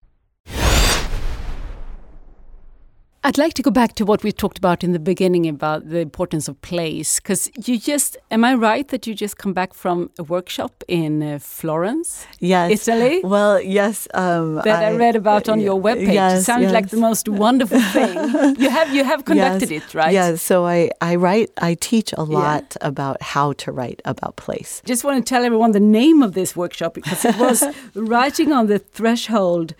I'd 3.23 3.37
like 3.37 3.53
to 3.53 3.61
go 3.61 3.69
back 3.69 3.93
to 3.95 4.05
what 4.05 4.23
we 4.23 4.31
talked 4.31 4.57
about 4.57 4.83
in 4.83 4.93
the 4.93 4.99
beginning 4.99 5.47
about 5.47 5.87
the 5.87 5.99
importance 5.99 6.47
of 6.47 6.59
place, 6.61 7.19
because 7.19 7.51
you 7.67 7.77
just, 7.77 8.17
am 8.31 8.43
I 8.43 8.55
right 8.55 8.87
that 8.87 9.05
you 9.05 9.13
just 9.13 9.37
come 9.37 9.53
back 9.53 9.75
from 9.75 10.09
a 10.17 10.23
workshop 10.23 10.83
in 10.87 11.21
uh, 11.21 11.37
Florence, 11.37 12.25
yes, 12.39 12.87
Italy? 12.87 13.21
Well, 13.23 13.61
yes, 13.61 14.07
um, 14.15 14.55
that 14.55 14.83
I, 14.83 14.87
I, 14.87 14.93
read 14.93 15.15
about 15.15 15.49
on 15.49 15.59
your 15.59 15.79
webpage. 15.79 16.13
Yes, 16.13 16.41
it 16.41 16.43
sounds 16.45 16.63
yes. 16.63 16.73
like 16.73 16.89
the 16.89 16.97
most 16.97 17.29
wonderful 17.29 17.79
thing. 17.79 18.55
you 18.59 18.71
have 18.71 18.91
you 18.91 19.03
have 19.03 19.23
conducted 19.23 19.69
yes, 19.69 19.83
it, 19.83 19.93
right? 19.93 20.13
Yes. 20.13 20.41
So 20.41 20.65
I 20.65 20.89
I 20.99 21.15
write, 21.15 21.51
I 21.61 21.75
teach 21.75 22.13
a 22.13 22.23
lot 22.23 22.75
yeah. 22.81 22.87
about 22.87 23.21
how 23.21 23.53
to 23.53 23.71
write 23.71 24.01
about 24.03 24.35
place. 24.35 24.81
Just 24.83 25.03
want 25.03 25.23
to 25.23 25.29
tell 25.29 25.43
everyone 25.43 25.73
the 25.73 25.79
name 25.79 26.23
of 26.23 26.33
this 26.33 26.55
workshop 26.55 26.95
because 26.95 27.23
it 27.23 27.37
was 27.37 27.63
writing 27.93 28.51
on 28.51 28.65
the 28.65 28.79
threshold. 28.79 29.75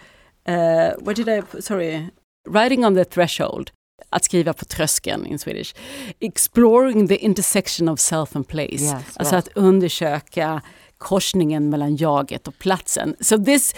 Uh, 0.45 0.91
what 0.99 1.15
did 1.15 1.27
I? 1.27 1.41
Sorry 1.60 2.12
Writing 2.49 2.86
on 2.86 2.95
the 2.95 3.06
threshold, 3.06 3.71
att 4.10 4.23
skriva 4.25 4.54
på 4.54 4.65
tröskeln 4.65 5.25
in 5.25 5.39
Swedish. 5.39 5.75
Exploring 6.19 7.08
the 7.08 7.15
intersection 7.15 7.89
of 7.89 7.99
self 7.99 8.36
and 8.36 8.47
place. 8.47 8.84
Yes, 8.84 9.17
alltså 9.17 9.36
right. 9.36 9.47
att 9.47 9.58
undersöka 9.58 10.62
korsningen 10.97 11.69
mellan 11.69 11.95
jaget 11.95 12.47
och 12.47 12.60
platsen. 12.60 13.15
So 13.19 13.38
this 13.38 13.73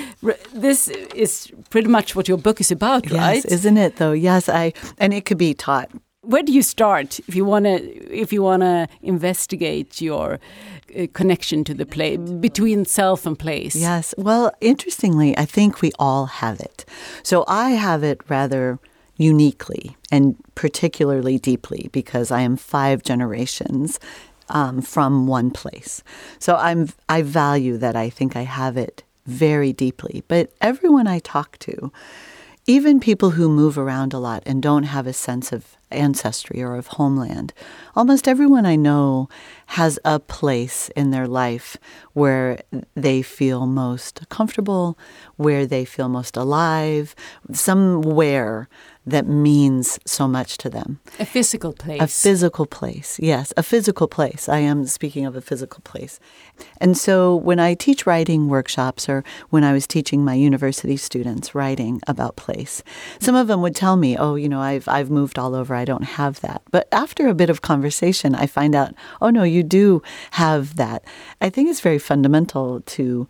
this 0.62 0.91
is 1.15 1.52
pretty 1.69 1.88
much 1.88 2.15
what 2.15 2.30
your 2.30 2.41
book 2.41 2.62
is 2.62 2.71
about, 2.71 3.06
yes, 3.06 3.13
right? 3.13 3.45
Isn't 3.45 3.88
it 3.88 3.97
though? 3.97 4.17
Yes, 4.17 4.49
I 4.49 4.73
and 4.97 5.13
it 5.13 5.28
could 5.28 5.38
be 5.38 5.54
taught. 5.54 5.88
Where 6.23 6.41
do 6.41 6.53
you 6.53 6.62
start 6.62 7.19
if 7.27 7.36
you 7.36 7.43
want 7.43 7.65
to 7.65 7.73
if 8.09 8.31
you 8.31 8.41
want 8.41 8.62
to 8.62 8.88
investigate 9.01 10.01
your 10.01 10.39
uh, 10.97 11.07
connection 11.13 11.65
to 11.65 11.73
the 11.73 11.86
play 11.86 12.15
between 12.15 12.86
self 12.86 13.25
and 13.25 13.38
place? 13.38 13.75
Yes. 13.75 14.15
Well, 14.17 14.53
interestingly, 14.62 15.38
I 15.38 15.43
think 15.43 15.81
we 15.81 15.91
all 15.99 16.27
have 16.27 16.62
it. 16.62 16.86
So 17.23 17.43
I 17.47 17.71
have 17.71 18.03
it 18.03 18.21
rather 18.29 18.79
uniquely 19.17 19.97
and 20.12 20.36
particularly 20.55 21.38
deeply 21.39 21.89
because 21.91 22.31
I 22.31 22.41
am 22.41 22.55
five 22.55 23.03
generations 23.03 23.99
um, 24.47 24.81
from 24.81 25.27
one 25.27 25.51
place. 25.51 26.03
So 26.39 26.55
I'm 26.55 26.88
I 27.09 27.21
value 27.21 27.77
that. 27.79 27.97
I 27.97 28.09
think 28.09 28.38
I 28.38 28.43
have 28.43 28.77
it 28.77 29.03
very 29.25 29.73
deeply. 29.73 30.23
But 30.29 30.53
everyone 30.62 31.07
I 31.07 31.19
talk 31.19 31.57
to, 31.59 31.91
even 32.65 32.99
people 32.99 33.31
who 33.31 33.49
move 33.49 33.77
around 33.77 34.13
a 34.13 34.19
lot 34.19 34.43
and 34.45 34.63
don't 34.63 34.83
have 34.83 35.05
a 35.05 35.13
sense 35.13 35.51
of 35.51 35.75
ancestry 35.93 36.62
or 36.62 36.75
of 36.75 36.88
homeland. 36.88 37.53
Almost 37.95 38.27
everyone 38.27 38.65
I 38.65 38.75
know 38.75 39.29
has 39.67 39.99
a 40.03 40.19
place 40.19 40.89
in 40.89 41.12
their 41.12 41.27
life 41.27 41.77
where 42.13 42.62
they 42.95 43.21
feel 43.21 43.65
most 43.65 44.27
comfortable, 44.29 44.97
where 45.36 45.65
they 45.65 45.86
feel 45.86 46.10
most 46.10 46.38
alive, 46.38 47.15
somewhere 47.51 48.67
that 49.05 49.27
means 49.27 49.99
so 50.05 50.27
much 50.27 50.57
to 50.59 50.69
them. 50.69 50.99
A 51.19 51.25
physical 51.25 51.73
place. 51.73 52.01
A 52.01 52.07
physical 52.07 52.65
place, 52.65 53.19
yes, 53.19 53.53
a 53.57 53.63
physical 53.63 54.07
place. 54.07 54.47
I 54.47 54.59
am 54.59 54.85
speaking 54.85 55.25
of 55.25 55.35
a 55.35 55.41
physical 55.41 55.81
place. 55.83 56.19
And 56.79 56.97
so 56.97 57.35
when 57.35 57.59
I 57.59 57.73
teach 57.73 58.05
writing 58.05 58.47
workshops 58.47 59.09
or 59.09 59.23
when 59.49 59.63
I 59.63 59.73
was 59.73 59.87
teaching 59.87 60.23
my 60.23 60.35
university 60.35 60.95
students 60.97 61.53
writing 61.53 62.01
about 62.07 62.37
place, 62.37 62.81
some 63.19 63.35
of 63.35 63.47
them 63.47 63.61
would 63.61 63.75
tell 63.75 63.97
me, 63.97 64.17
oh, 64.17 64.35
you 64.35 64.47
know, 64.47 64.61
I've, 64.61 64.87
I've 64.87 65.09
moved 65.09 65.37
all 65.37 65.53
over, 65.53 65.75
I 65.75 65.85
don't 65.85 66.03
have 66.03 66.39
that. 66.41 66.61
But 66.71 66.87
after 66.91 67.27
a 67.27 67.33
bit 67.33 67.49
of 67.49 67.61
conversation, 67.61 68.35
I 68.35 68.45
find 68.45 68.73
out, 68.73 68.93
oh, 69.21 69.29
no, 69.29 69.43
you 69.43 69.63
do 69.63 70.01
have 70.31 70.77
that. 70.77 71.03
I 71.41 71.49
think 71.49 71.69
it's 71.69 71.81
very 71.81 71.99
fundamental 71.99 72.81
to 72.81 73.27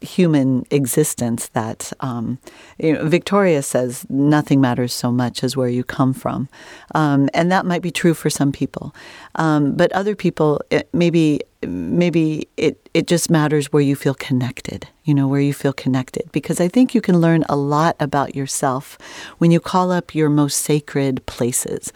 human 0.00 0.66
existence 0.70 1.48
that 1.48 1.92
um, 2.00 2.38
you 2.78 2.92
know, 2.92 3.08
Victoria 3.08 3.62
says 3.62 4.04
nothing 4.08 4.60
matters 4.60 4.92
so 4.92 5.10
much 5.10 5.42
as 5.42 5.56
where 5.56 5.68
you 5.68 5.84
come 5.84 6.12
from, 6.12 6.48
um, 6.94 7.28
and 7.34 7.50
that 7.50 7.66
might 7.66 7.82
be 7.82 7.90
true 7.90 8.14
for 8.14 8.30
some 8.30 8.52
people, 8.52 8.94
um, 9.36 9.74
but 9.74 9.90
other 9.92 10.14
people 10.14 10.60
it, 10.70 10.88
maybe 10.92 11.40
maybe 11.62 12.48
it 12.56 12.88
it 12.94 13.06
just 13.06 13.30
matters 13.30 13.72
where 13.72 13.82
you 13.82 13.96
feel 13.96 14.14
connected. 14.14 14.88
You 15.04 15.14
know 15.14 15.28
where 15.28 15.40
you 15.40 15.54
feel 15.54 15.72
connected 15.72 16.30
because 16.32 16.60
I 16.60 16.68
think 16.68 16.94
you 16.94 17.00
can 17.00 17.20
learn 17.20 17.44
a 17.48 17.56
lot 17.56 17.96
about 18.00 18.34
yourself 18.34 18.98
when 19.38 19.50
you 19.50 19.60
call 19.60 19.92
up 19.92 20.14
your 20.14 20.28
most 20.28 20.58
sacred 20.58 21.24
places 21.26 21.92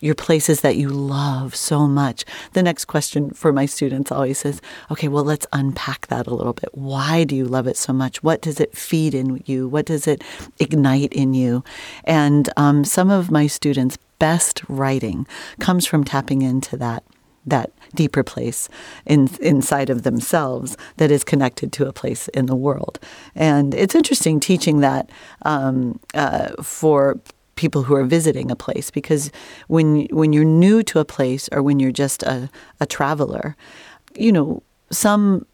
your 0.00 0.14
places 0.14 0.62
that 0.62 0.76
you 0.76 0.88
love 0.88 1.54
so 1.54 1.86
much. 1.86 2.24
The 2.54 2.62
next 2.62 2.86
question 2.86 3.30
for 3.30 3.52
my 3.52 3.66
students 3.66 4.10
always 4.10 4.44
is, 4.44 4.60
okay, 4.90 5.08
well, 5.08 5.24
let's 5.24 5.46
unpack 5.52 6.06
that 6.08 6.26
a 6.26 6.34
little 6.34 6.54
bit. 6.54 6.70
Why 6.72 7.24
do 7.24 7.36
you 7.36 7.44
love 7.44 7.66
it 7.66 7.76
so 7.76 7.92
much? 7.92 8.22
What 8.22 8.40
does 8.40 8.60
it 8.60 8.76
feed 8.76 9.14
in 9.14 9.42
you? 9.46 9.68
What 9.68 9.86
does 9.86 10.06
it 10.06 10.24
ignite 10.58 11.12
in 11.12 11.34
you? 11.34 11.62
And 12.04 12.48
um, 12.56 12.84
some 12.84 13.10
of 13.10 13.30
my 13.30 13.46
students' 13.46 13.98
best 14.18 14.62
writing 14.68 15.26
comes 15.60 15.86
from 15.86 16.04
tapping 16.04 16.42
into 16.42 16.76
that 16.78 17.04
that 17.46 17.72
deeper 17.94 18.22
place 18.22 18.68
in, 19.06 19.28
inside 19.40 19.90
of 19.90 20.02
themselves 20.02 20.76
that 20.98 21.10
is 21.10 21.24
connected 21.24 21.72
to 21.72 21.88
a 21.88 21.92
place 21.92 22.28
in 22.28 22.46
the 22.46 22.56
world. 22.56 22.98
And 23.34 23.74
it's 23.74 23.94
interesting 23.94 24.40
teaching 24.40 24.80
that 24.80 25.10
um, 25.42 25.98
uh, 26.14 26.50
for 26.62 27.18
people 27.56 27.82
who 27.82 27.94
are 27.94 28.04
visiting 28.04 28.50
a 28.50 28.56
place 28.56 28.90
because 28.90 29.30
when 29.68 30.06
when 30.12 30.32
you're 30.32 30.44
new 30.44 30.82
to 30.82 30.98
a 30.98 31.04
place 31.04 31.46
or 31.52 31.62
when 31.62 31.78
you're 31.78 31.92
just 31.92 32.22
a, 32.22 32.48
a 32.80 32.86
traveler, 32.86 33.54
you 34.16 34.32
know, 34.32 34.62
some 34.90 35.44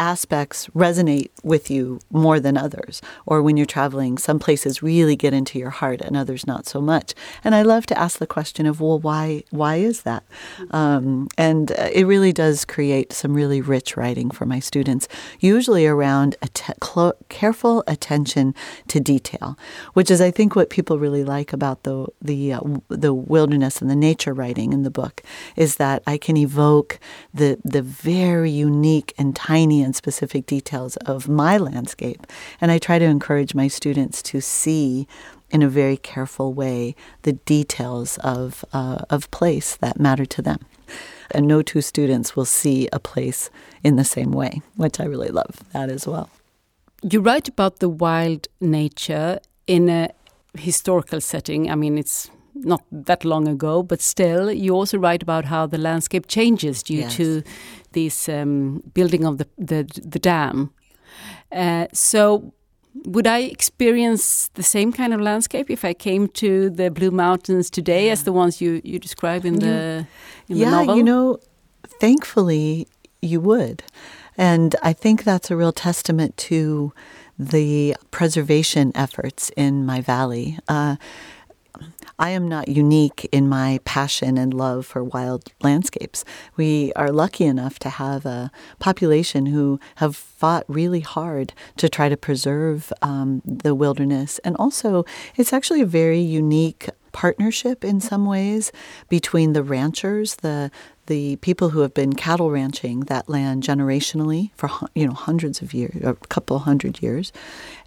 aspects 0.00 0.66
resonate 0.74 1.28
with 1.44 1.70
you 1.70 2.00
more 2.10 2.40
than 2.40 2.56
others, 2.56 3.02
or 3.26 3.42
when 3.42 3.56
you're 3.56 3.66
traveling, 3.66 4.18
some 4.18 4.38
places 4.38 4.82
really 4.82 5.14
get 5.14 5.34
into 5.34 5.58
your 5.58 5.70
heart 5.70 6.00
and 6.00 6.16
others 6.16 6.46
not 6.46 6.66
so 6.66 6.80
much. 6.80 7.14
And 7.44 7.54
I 7.54 7.62
love 7.62 7.84
to 7.86 7.98
ask 7.98 8.18
the 8.18 8.26
question 8.26 8.66
of, 8.66 8.80
well, 8.80 8.98
why 8.98 9.44
why 9.50 9.76
is 9.76 10.02
that? 10.02 10.24
Um, 10.70 11.28
and 11.36 11.70
uh, 11.72 11.90
it 11.92 12.06
really 12.06 12.32
does 12.32 12.64
create 12.64 13.12
some 13.12 13.34
really 13.34 13.60
rich 13.60 13.96
writing 13.96 14.30
for 14.30 14.46
my 14.46 14.60
students, 14.60 15.06
usually 15.38 15.86
around 15.86 16.36
clo- 16.80 17.18
careful 17.28 17.84
attention 17.86 18.54
to 18.88 19.00
detail, 19.00 19.58
which 19.92 20.10
is, 20.10 20.20
I 20.20 20.30
think, 20.30 20.56
what 20.56 20.70
people 20.70 20.98
really 20.98 21.24
like 21.24 21.52
about 21.52 21.82
the 21.82 22.06
the 22.22 22.54
uh, 22.54 22.60
the 22.88 23.12
wilderness 23.12 23.82
and 23.82 23.90
the 23.90 23.96
nature 23.96 24.32
writing 24.32 24.72
in 24.72 24.82
the 24.82 24.90
book 24.90 25.22
is 25.56 25.76
that 25.76 26.02
I 26.06 26.16
can 26.16 26.36
evoke 26.36 26.98
the 27.34 27.58
the 27.64 27.82
very 27.82 28.50
unique 28.50 29.12
and 29.18 29.36
tiny 29.36 29.82
and 29.82 29.89
specific 29.94 30.46
details 30.46 30.96
of 30.98 31.28
my 31.28 31.56
landscape, 31.56 32.26
and 32.60 32.70
I 32.70 32.78
try 32.78 32.98
to 32.98 33.04
encourage 33.04 33.54
my 33.54 33.68
students 33.68 34.22
to 34.22 34.40
see 34.40 35.06
in 35.50 35.62
a 35.62 35.68
very 35.68 35.96
careful 35.96 36.52
way 36.52 36.94
the 37.22 37.32
details 37.32 38.18
of 38.18 38.64
uh, 38.72 39.04
of 39.10 39.30
place 39.30 39.76
that 39.76 39.98
matter 39.98 40.26
to 40.26 40.42
them. 40.42 40.58
And 41.32 41.46
no 41.46 41.62
two 41.62 41.80
students 41.80 42.34
will 42.34 42.44
see 42.44 42.88
a 42.92 42.98
place 42.98 43.50
in 43.84 43.96
the 43.96 44.04
same 44.04 44.32
way, 44.32 44.62
which 44.76 44.98
I 45.00 45.04
really 45.04 45.28
love 45.28 45.60
that 45.72 45.88
as 45.88 46.06
well. 46.06 46.28
You 47.02 47.20
write 47.20 47.48
about 47.48 47.78
the 47.78 47.88
wild 47.88 48.48
nature 48.60 49.38
in 49.66 49.88
a 49.88 50.10
historical 50.58 51.20
setting. 51.20 51.70
I 51.70 51.76
mean, 51.76 51.96
it's 51.96 52.30
not 52.54 52.82
that 52.90 53.24
long 53.24 53.48
ago, 53.48 53.82
but 53.82 54.00
still, 54.00 54.50
you 54.52 54.74
also 54.74 54.98
write 54.98 55.22
about 55.22 55.44
how 55.44 55.66
the 55.66 55.78
landscape 55.78 56.26
changes 56.28 56.82
due 56.82 57.00
Yes. 57.00 57.16
to 57.16 57.42
this 57.92 58.28
um, 58.28 58.82
building 58.94 59.24
of 59.24 59.36
the 59.38 59.46
the, 59.58 59.84
the 60.10 60.18
dam. 60.18 60.70
Uh, 61.52 61.86
so, 61.92 62.52
would 63.04 63.26
I 63.26 63.38
experience 63.50 64.50
the 64.54 64.62
same 64.62 64.92
kind 64.92 65.12
of 65.14 65.20
landscape 65.20 65.70
if 65.72 65.84
I 65.84 65.94
came 65.94 66.28
to 66.28 66.70
the 66.70 66.90
Blue 66.90 67.10
Mountains 67.10 67.70
today 67.70 68.10
as 68.10 68.22
the 68.24 68.32
ones 68.32 68.60
you, 68.60 68.80
you 68.84 68.98
describe 68.98 69.44
in 69.44 69.58
the 69.58 70.06
in 70.48 70.56
yeah, 70.56 70.70
the 70.70 70.70
novel? 70.70 70.96
you 70.96 71.02
know, 71.02 71.38
thankfully 72.00 72.86
you 73.22 73.40
would. 73.40 73.82
And 74.36 74.74
I 74.82 74.92
think 74.92 75.24
that's 75.24 75.50
a 75.50 75.56
real 75.56 75.72
testament 75.72 76.36
to 76.48 76.92
the 77.38 77.96
preservation 78.10 78.92
efforts 78.94 79.50
in 79.56 79.84
my 79.86 80.00
valley. 80.00 80.58
Uh, 80.68 80.96
I 82.20 82.30
am 82.30 82.46
not 82.48 82.68
unique 82.68 83.26
in 83.32 83.48
my 83.48 83.80
passion 83.86 84.36
and 84.36 84.52
love 84.52 84.84
for 84.84 85.02
wild 85.02 85.50
landscapes. 85.62 86.22
We 86.54 86.92
are 86.94 87.10
lucky 87.10 87.46
enough 87.46 87.78
to 87.78 87.88
have 87.88 88.26
a 88.26 88.50
population 88.78 89.46
who 89.46 89.80
have 89.96 90.14
fought 90.16 90.64
really 90.68 91.00
hard 91.00 91.54
to 91.78 91.88
try 91.88 92.10
to 92.10 92.18
preserve 92.18 92.92
um, 93.00 93.40
the 93.46 93.74
wilderness. 93.74 94.38
And 94.40 94.54
also, 94.56 95.06
it's 95.36 95.54
actually 95.54 95.80
a 95.80 95.86
very 95.86 96.20
unique 96.20 96.90
partnership 97.12 97.84
in 97.84 98.00
some 98.00 98.26
ways 98.26 98.72
between 99.08 99.52
the 99.52 99.62
ranchers, 99.62 100.36
the 100.36 100.70
the 101.06 101.36
people 101.36 101.70
who 101.70 101.80
have 101.80 101.92
been 101.92 102.12
cattle 102.12 102.52
ranching 102.52 103.00
that 103.00 103.28
land 103.28 103.64
generationally 103.64 104.50
for 104.54 104.70
you 104.94 105.06
know 105.06 105.12
hundreds 105.12 105.60
of 105.60 105.74
years, 105.74 105.96
a 106.04 106.14
couple 106.28 106.58
hundred 106.60 107.02
years, 107.02 107.32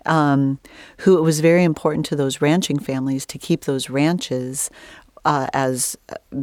um, 0.05 0.59
who 0.99 1.17
it 1.17 1.21
was 1.21 1.39
very 1.39 1.63
important 1.63 2.05
to 2.07 2.15
those 2.15 2.41
ranching 2.41 2.79
families 2.79 3.25
to 3.25 3.37
keep 3.37 3.63
those 3.63 3.89
ranches 3.89 4.69
uh, 5.25 5.47
as 5.53 5.97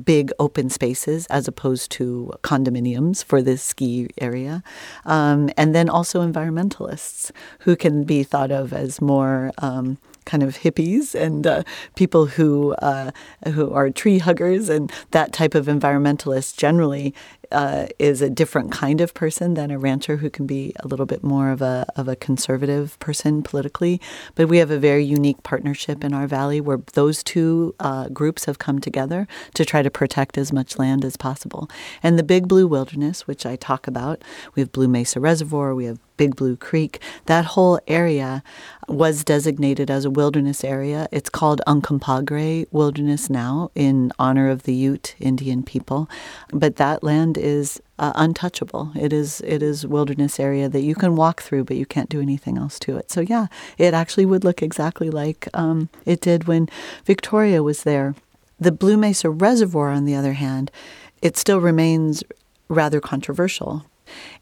big 0.05 0.33
open 0.38 0.71
spaces 0.71 1.27
as 1.27 1.47
opposed 1.47 1.90
to 1.90 2.33
condominiums 2.43 3.23
for 3.23 3.43
this 3.43 3.62
ski 3.62 4.09
area. 4.19 4.62
Um, 5.05 5.51
and 5.57 5.75
then 5.75 5.88
also 5.88 6.27
environmentalists 6.27 7.31
who 7.61 7.77
can 7.77 8.05
be 8.05 8.23
thought 8.23 8.51
of 8.51 8.73
as 8.73 9.01
more 9.01 9.53
um, 9.59 9.99
kind 10.31 10.43
of 10.45 10.59
hippies 10.59 11.14
and 11.14 11.45
uh, 11.45 11.62
people 11.97 12.27
who 12.27 12.73
uh, 12.75 13.11
who 13.55 13.73
are 13.73 13.90
tree 13.90 14.19
huggers 14.19 14.69
and 14.69 14.93
that 15.11 15.33
type 15.33 15.57
of 15.57 15.66
environmentalist 15.66 16.57
generally 16.57 17.12
uh, 17.51 17.87
is 17.99 18.23
a 18.23 18.31
different 18.31 18.71
kind 18.71 19.01
of 19.01 19.12
person 19.12 19.55
than 19.55 19.73
a 19.73 19.79
rancher 19.79 20.19
who 20.19 20.31
can 20.31 20.47
be 20.47 20.73
a 20.85 20.87
little 20.87 21.07
bit 21.07 21.25
more 21.25 21.51
of 21.51 21.61
a 21.61 21.85
of 21.97 22.07
a 22.07 22.14
conservative 22.14 22.97
person 23.01 23.43
politically. 23.43 24.01
But 24.37 24.49
we 24.49 24.59
have 24.59 24.71
a 24.71 24.79
very 24.79 25.05
unique 25.05 25.43
partnership 25.43 26.05
in 26.05 26.14
our 26.14 26.29
valley 26.29 26.61
where 26.61 26.81
those 26.95 27.25
two 27.25 27.75
uh, 27.81 28.09
groups 28.11 28.45
have 28.45 28.59
come 28.59 28.79
together 28.79 29.27
to 29.55 29.64
try 29.64 29.83
to 29.83 29.90
protect 29.90 30.38
as 30.38 30.53
much 30.53 30.79
land 30.79 31.05
as 31.05 31.16
possible. 31.16 31.69
And 32.05 32.16
the 32.16 32.23
Big 32.23 32.47
Blue 32.47 32.69
Wilderness, 32.69 33.27
which 33.27 33.45
I 33.45 33.57
talk 33.57 33.88
about, 33.88 34.23
we 34.55 34.61
have 34.61 34.71
Blue 34.71 34.88
Mesa 34.88 35.19
Reservoir, 35.19 35.75
we 35.75 35.87
have 35.87 35.99
Big 36.21 36.37
Blue 36.37 36.55
Creek. 36.55 37.01
That 37.25 37.47
whole 37.47 37.81
area 37.89 38.43
was 38.89 39.25
designated 39.25 39.91
as 39.91 40.05
a 40.05 40.11
wilderness 40.11 40.63
area. 40.63 41.09
It's 41.11 41.31
called 41.31 41.63
Uncompahgre 41.67 42.67
Wilderness 42.71 43.31
now 43.31 43.71
in 43.75 44.13
honor 44.19 44.51
of 44.51 44.65
the 44.65 44.75
Ute 44.75 45.17
Indian 45.19 45.63
people. 45.63 46.11
But 46.53 46.77
that 46.77 47.03
land 47.03 47.39
is 47.39 47.81
uh, 47.99 48.13
untouchable. 48.17 48.93
It 48.95 49.15
is 49.15 49.41
it 49.47 49.63
is 49.63 49.87
wilderness 49.87 50.39
area 50.39 50.69
that 50.69 50.83
you 50.83 50.95
can 50.95 51.17
walk 51.17 51.41
through, 51.41 51.65
but 51.65 51.79
you 51.79 51.87
can't 51.87 52.11
do 52.11 52.21
anything 52.21 52.59
else 52.59 52.79
to 52.81 52.99
it. 52.99 53.11
So 53.11 53.23
yeah, 53.23 53.47
it 53.79 53.95
actually 53.95 54.27
would 54.27 54.45
look 54.45 54.61
exactly 54.61 55.09
like 55.09 55.49
um, 55.55 55.89
it 56.05 56.21
did 56.21 56.45
when 56.45 56.69
Victoria 57.07 57.63
was 57.63 57.85
there. 57.85 58.15
The 58.59 58.73
Blue 58.73 58.99
Mesa 58.99 59.31
Reservoir, 59.31 59.89
on 59.89 60.05
the 60.05 60.17
other 60.17 60.35
hand, 60.35 60.71
it 61.23 61.39
still 61.39 61.63
remains 61.63 62.23
rather 62.69 63.01
controversial. 63.01 63.87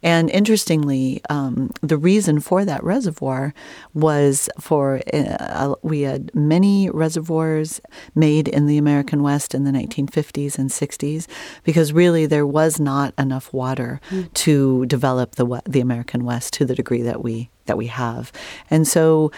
And 0.02 0.30
interestingly, 0.30 1.20
um, 1.28 1.70
the 1.80 1.96
reason 1.96 2.40
for 2.40 2.64
that 2.64 2.82
reservoir 2.84 3.52
was 3.94 4.48
for 4.60 5.00
uh, 5.12 5.74
we 5.82 6.02
had 6.02 6.34
many 6.34 6.88
reservoirs 6.90 7.80
made 8.14 8.48
in 8.48 8.66
the 8.66 8.78
American 8.78 9.22
West 9.22 9.54
in 9.54 9.64
the 9.64 9.72
1950s 9.72 10.58
and 10.58 10.70
60s 10.70 11.26
because 11.64 11.92
really 11.92 12.26
there 12.26 12.46
was 12.46 12.78
not 12.78 13.12
enough 13.18 13.52
water 13.52 14.00
to 14.34 14.86
develop 14.86 15.34
the 15.34 15.62
the 15.66 15.80
American 15.80 16.24
West 16.24 16.52
to 16.54 16.64
the 16.64 16.74
degree 16.74 17.02
that 17.02 17.22
we 17.22 17.50
that 17.66 17.76
we 17.76 17.86
have, 17.86 18.32
and 18.70 18.86
so 18.86 19.30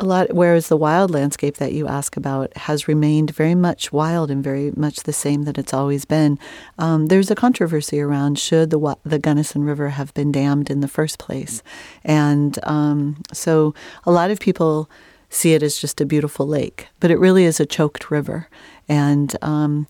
a 0.00 0.04
lot 0.04 0.32
whereas 0.32 0.68
the 0.68 0.76
wild 0.76 1.10
landscape 1.10 1.56
that 1.56 1.72
you 1.72 1.88
ask 1.88 2.16
about 2.16 2.56
has 2.56 2.88
remained 2.88 3.30
very 3.30 3.54
much 3.54 3.92
wild 3.92 4.30
and 4.30 4.42
very 4.44 4.72
much 4.76 5.00
the 5.00 5.12
same 5.12 5.42
that 5.42 5.58
it's 5.58 5.74
always 5.74 6.04
been. 6.04 6.38
Um, 6.78 7.06
there's 7.06 7.30
a 7.30 7.34
controversy 7.34 8.00
around 8.00 8.38
should 8.38 8.70
the 8.70 8.96
the 9.04 9.18
gunnison 9.18 9.64
river 9.64 9.90
have 9.90 10.14
been 10.14 10.30
dammed 10.30 10.70
in 10.70 10.80
the 10.80 10.88
first 10.88 11.18
place? 11.18 11.62
And 12.04 12.58
um, 12.64 13.22
so 13.32 13.74
a 14.04 14.12
lot 14.12 14.30
of 14.30 14.38
people 14.38 14.88
see 15.30 15.52
it 15.52 15.62
as 15.62 15.76
just 15.76 16.00
a 16.00 16.06
beautiful 16.06 16.46
lake 16.46 16.88
but 17.00 17.10
it 17.10 17.18
really 17.18 17.44
is 17.44 17.60
a 17.60 17.66
choked 17.66 18.10
river. 18.10 18.48
And 18.88 19.36
um, 19.42 19.86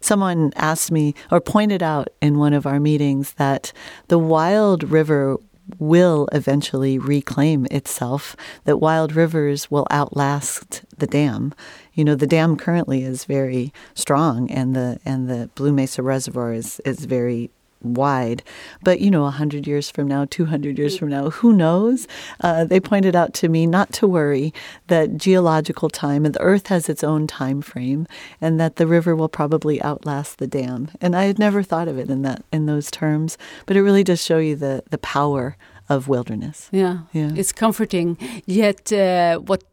someone 0.00 0.52
asked 0.56 0.90
me 0.90 1.14
or 1.30 1.40
pointed 1.40 1.82
out 1.82 2.08
in 2.20 2.38
one 2.38 2.52
of 2.52 2.66
our 2.66 2.80
meetings 2.80 3.34
that 3.34 3.72
the 4.08 4.18
wild 4.18 4.84
river 4.84 5.36
will 5.78 6.28
eventually 6.32 6.98
reclaim 6.98 7.66
itself, 7.70 8.36
that 8.64 8.78
wild 8.78 9.14
rivers 9.14 9.70
will 9.70 9.86
outlast 9.90 10.84
the 10.96 11.06
dam. 11.06 11.54
You 11.94 12.04
know, 12.04 12.14
the 12.14 12.26
dam 12.26 12.56
currently 12.56 13.02
is 13.02 13.24
very 13.24 13.72
strong 13.94 14.50
and 14.50 14.74
the 14.74 14.98
and 15.04 15.28
the 15.28 15.50
Blue 15.54 15.72
Mesa 15.72 16.02
Reservoir 16.02 16.52
is, 16.52 16.80
is 16.84 17.04
very 17.04 17.50
wide. 17.82 18.42
But, 18.82 19.00
you 19.00 19.10
know, 19.10 19.22
100 19.22 19.66
years 19.66 19.90
from 19.90 20.06
now, 20.08 20.24
200 20.28 20.78
years 20.78 20.96
from 20.98 21.08
now, 21.08 21.30
who 21.30 21.52
knows? 21.52 22.06
Uh, 22.40 22.64
they 22.64 22.80
pointed 22.80 23.16
out 23.16 23.34
to 23.34 23.48
me 23.48 23.66
not 23.66 23.92
to 23.94 24.06
worry 24.06 24.52
that 24.88 25.16
geological 25.16 25.88
time 25.88 26.24
and 26.24 26.34
the 26.34 26.40
earth 26.42 26.66
has 26.68 26.88
its 26.88 27.02
own 27.04 27.26
time 27.26 27.60
frame 27.62 28.06
and 28.40 28.60
that 28.60 28.76
the 28.76 28.86
river 28.86 29.14
will 29.16 29.28
probably 29.28 29.80
outlast 29.82 30.38
the 30.38 30.46
dam. 30.46 30.90
And 31.00 31.14
I 31.16 31.24
had 31.24 31.38
never 31.38 31.62
thought 31.62 31.88
of 31.88 31.98
it 31.98 32.10
in 32.10 32.22
that 32.22 32.44
in 32.52 32.66
those 32.66 32.90
terms, 32.90 33.38
but 33.66 33.76
it 33.76 33.82
really 33.82 34.04
does 34.04 34.22
show 34.24 34.38
you 34.38 34.56
the, 34.56 34.82
the 34.90 34.98
power 34.98 35.56
of 35.88 36.06
wilderness. 36.08 36.68
Yeah, 36.70 36.98
Yeah. 37.12 37.30
it's 37.34 37.52
comforting. 37.52 38.16
Yet, 38.46 38.92
uh, 38.92 39.38
what 39.38 39.64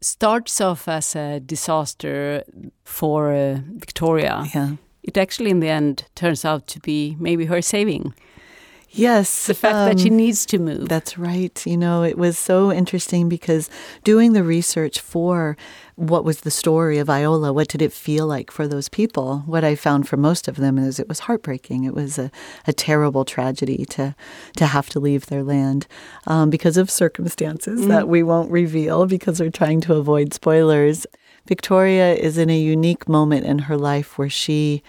starts 0.00 0.60
off 0.60 0.88
as 0.88 1.14
a 1.16 1.40
disaster 1.40 2.44
for 2.84 3.32
uh, 3.32 3.58
Victoria, 3.74 4.46
Yeah. 4.54 4.76
It 5.06 5.16
actually 5.16 5.50
in 5.50 5.60
the 5.60 5.68
end 5.68 6.04
turns 6.14 6.44
out 6.44 6.66
to 6.68 6.80
be 6.80 7.16
maybe 7.18 7.46
her 7.46 7.62
saving. 7.62 8.14
Yes. 8.90 9.46
The 9.46 9.54
fact 9.54 9.74
that 9.74 10.00
she 10.00 10.08
um, 10.08 10.16
needs 10.16 10.46
to 10.46 10.58
move. 10.58 10.88
That's 10.88 11.18
right. 11.18 11.66
You 11.66 11.76
know, 11.76 12.02
it 12.02 12.16
was 12.16 12.38
so 12.38 12.72
interesting 12.72 13.28
because 13.28 13.68
doing 14.04 14.32
the 14.32 14.42
research 14.42 15.00
for 15.00 15.56
what 15.96 16.24
was 16.24 16.40
the 16.40 16.50
story 16.50 16.98
of 16.98 17.10
Iola, 17.10 17.52
what 17.52 17.68
did 17.68 17.82
it 17.82 17.92
feel 17.92 18.26
like 18.26 18.50
for 18.50 18.66
those 18.66 18.88
people? 18.88 19.42
What 19.46 19.64
I 19.64 19.74
found 19.74 20.08
for 20.08 20.16
most 20.16 20.48
of 20.48 20.56
them 20.56 20.78
is 20.78 20.98
it 20.98 21.08
was 21.08 21.20
heartbreaking. 21.20 21.84
It 21.84 21.94
was 21.94 22.18
a, 22.18 22.30
a 22.66 22.72
terrible 22.72 23.24
tragedy 23.24 23.84
to 23.90 24.14
to 24.56 24.66
have 24.66 24.88
to 24.90 25.00
leave 25.00 25.26
their 25.26 25.42
land 25.42 25.86
um, 26.26 26.48
because 26.48 26.76
of 26.76 26.90
circumstances 26.90 27.86
that 27.88 28.08
we 28.08 28.22
won't 28.22 28.50
reveal 28.50 29.06
because 29.06 29.40
we're 29.40 29.50
trying 29.50 29.80
to 29.82 29.94
avoid 29.94 30.32
spoilers. 30.32 31.06
Victoria 31.46 32.14
is 32.14 32.38
in 32.38 32.50
a 32.50 32.58
unique 32.58 33.08
moment 33.08 33.46
in 33.46 33.60
her 33.60 33.76
life 33.76 34.18
where 34.18 34.28
she 34.28 34.82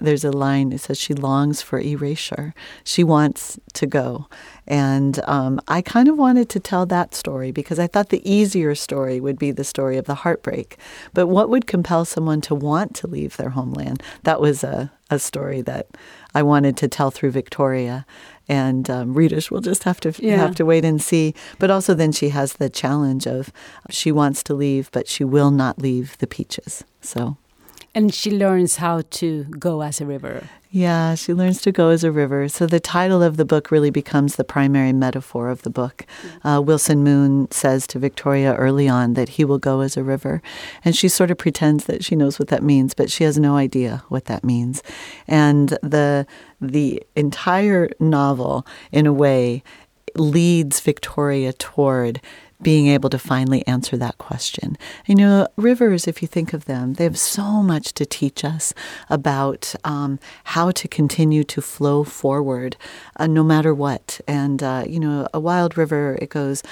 there's 0.00 0.24
a 0.24 0.30
line 0.30 0.70
that 0.70 0.78
says 0.78 0.98
she 0.98 1.14
longs 1.14 1.62
for 1.62 1.78
erasure. 1.80 2.54
She 2.84 3.02
wants 3.04 3.58
to 3.74 3.86
go. 3.86 4.28
And 4.66 5.20
um, 5.26 5.60
I 5.66 5.82
kind 5.82 6.08
of 6.08 6.16
wanted 6.16 6.48
to 6.50 6.60
tell 6.60 6.86
that 6.86 7.14
story 7.14 7.50
because 7.50 7.78
I 7.78 7.86
thought 7.88 8.10
the 8.10 8.30
easier 8.30 8.74
story 8.74 9.20
would 9.20 9.38
be 9.38 9.50
the 9.50 9.64
story 9.64 9.96
of 9.96 10.04
the 10.04 10.14
heartbreak. 10.16 10.76
But 11.12 11.26
what 11.26 11.48
would 11.48 11.66
compel 11.66 12.04
someone 12.04 12.40
to 12.42 12.54
want 12.54 12.94
to 12.96 13.06
leave 13.06 13.36
their 13.36 13.50
homeland? 13.50 14.02
That 14.22 14.40
was 14.40 14.62
a, 14.62 14.92
a 15.10 15.18
story 15.18 15.60
that 15.62 15.86
I 16.34 16.42
wanted 16.42 16.76
to 16.78 16.88
tell 16.88 17.10
through 17.10 17.32
Victoria. 17.32 18.06
And 18.48 18.88
um, 18.90 19.14
readers 19.14 19.50
will 19.50 19.60
just 19.60 19.84
have 19.84 20.00
to 20.00 20.12
Yeah. 20.18 20.36
have 20.36 20.54
to 20.56 20.64
wait 20.64 20.84
and 20.84 21.00
see. 21.02 21.34
But 21.58 21.70
also, 21.70 21.94
then 21.94 22.12
she 22.12 22.28
has 22.30 22.54
the 22.54 22.68
challenge 22.70 23.26
of 23.26 23.50
she 23.90 24.12
wants 24.12 24.42
to 24.44 24.54
leave, 24.54 24.90
but 24.92 25.08
she 25.08 25.24
will 25.24 25.50
not 25.50 25.78
leave 25.80 26.16
the 26.18 26.26
peaches. 26.26 26.84
So 27.00 27.36
And 27.94 28.14
she 28.14 28.30
learns 28.30 28.76
how 28.76 29.02
to 29.10 29.44
go 29.44 29.80
as 29.82 30.00
a 30.00 30.06
river. 30.06 30.48
yeah, 30.72 31.16
she 31.16 31.34
learns 31.34 31.60
to 31.62 31.72
go 31.72 31.88
as 31.88 32.04
a 32.04 32.12
river. 32.12 32.48
So 32.48 32.64
the 32.64 32.78
title 32.78 33.24
of 33.24 33.36
the 33.36 33.44
book 33.44 33.72
really 33.72 33.90
becomes 33.90 34.36
the 34.36 34.44
primary 34.44 34.92
metaphor 34.92 35.48
of 35.48 35.62
the 35.62 35.70
book. 35.70 36.06
Uh, 36.44 36.62
Wilson 36.64 37.02
Moon 37.02 37.50
says 37.50 37.88
to 37.88 37.98
Victoria 37.98 38.54
early 38.54 38.88
on 38.88 39.14
that 39.14 39.30
he 39.30 39.44
will 39.44 39.58
go 39.58 39.80
as 39.80 39.96
a 39.96 40.04
river. 40.04 40.40
And 40.84 40.94
she 40.94 41.08
sort 41.08 41.32
of 41.32 41.38
pretends 41.38 41.86
that 41.86 42.04
she 42.04 42.14
knows 42.14 42.38
what 42.38 42.48
that 42.48 42.62
means, 42.62 42.94
but 42.94 43.10
she 43.10 43.24
has 43.24 43.36
no 43.36 43.56
idea 43.56 44.04
what 44.08 44.26
that 44.26 44.44
means. 44.44 44.80
And 45.26 45.70
the, 45.82 46.24
the 46.60 47.02
entire 47.16 47.90
novel, 47.98 48.64
in 48.92 49.06
a 49.06 49.12
way, 49.12 49.64
leads 50.14 50.78
Victoria 50.78 51.52
toward 51.52 52.20
being 52.62 52.88
able 52.88 53.10
to 53.10 53.18
finally 53.18 53.66
answer 53.66 53.96
that 53.96 54.18
question. 54.18 54.76
You 55.06 55.14
know, 55.14 55.48
rivers, 55.56 56.06
if 56.06 56.22
you 56.22 56.28
think 56.28 56.52
of 56.52 56.66
them, 56.66 56.94
they 56.94 57.04
have 57.04 57.18
so 57.18 57.62
much 57.62 57.94
to 57.94 58.06
teach 58.06 58.44
us 58.44 58.74
about 59.08 59.74
um, 59.84 60.18
how 60.44 60.70
to 60.72 60.88
continue 60.88 61.44
to 61.44 61.62
flow 61.62 62.04
forward 62.04 62.76
uh, 63.16 63.26
no 63.26 63.42
matter 63.42 63.74
what. 63.74 64.20
And, 64.26 64.62
uh, 64.62 64.84
you 64.86 65.00
know, 65.00 65.26
a 65.32 65.40
wild 65.40 65.76
river, 65.76 66.18
it 66.20 66.30
goes 66.30 66.62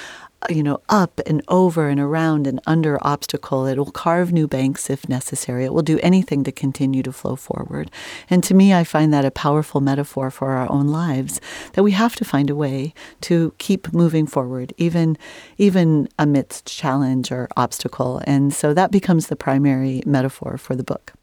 you 0.48 0.62
know, 0.62 0.80
up 0.88 1.20
and 1.26 1.42
over 1.48 1.88
and 1.88 1.98
around 1.98 2.46
and 2.46 2.60
under 2.66 2.98
obstacle. 3.04 3.66
It 3.66 3.76
will 3.76 3.90
carve 3.90 4.32
new 4.32 4.46
banks 4.46 4.88
if 4.88 5.08
necessary. 5.08 5.64
It 5.64 5.74
will 5.74 5.82
do 5.82 5.98
anything 6.02 6.44
to 6.44 6.52
continue 6.52 7.02
to 7.02 7.12
flow 7.12 7.36
forward. 7.36 7.90
And 8.30 8.42
to 8.44 8.54
me, 8.54 8.72
I 8.72 8.84
find 8.84 9.12
that 9.12 9.24
a 9.24 9.30
powerful 9.30 9.80
metaphor 9.80 10.30
for 10.30 10.52
our 10.52 10.70
own 10.70 10.88
lives 10.88 11.40
that 11.72 11.82
we 11.82 11.92
have 11.92 12.14
to 12.16 12.24
find 12.24 12.50
a 12.50 12.56
way 12.56 12.94
to 13.22 13.52
keep 13.58 13.92
moving 13.92 14.26
forward, 14.26 14.72
even 14.76 15.18
even 15.58 16.08
amidst 16.18 16.66
challenge 16.66 17.32
or 17.32 17.48
obstacle. 17.56 18.22
And 18.24 18.54
so 18.54 18.72
that 18.74 18.90
becomes 18.90 19.26
the 19.26 19.36
primary 19.36 20.02
metaphor 20.06 20.56
for 20.56 20.76
the 20.76 20.84
book. 20.84 21.17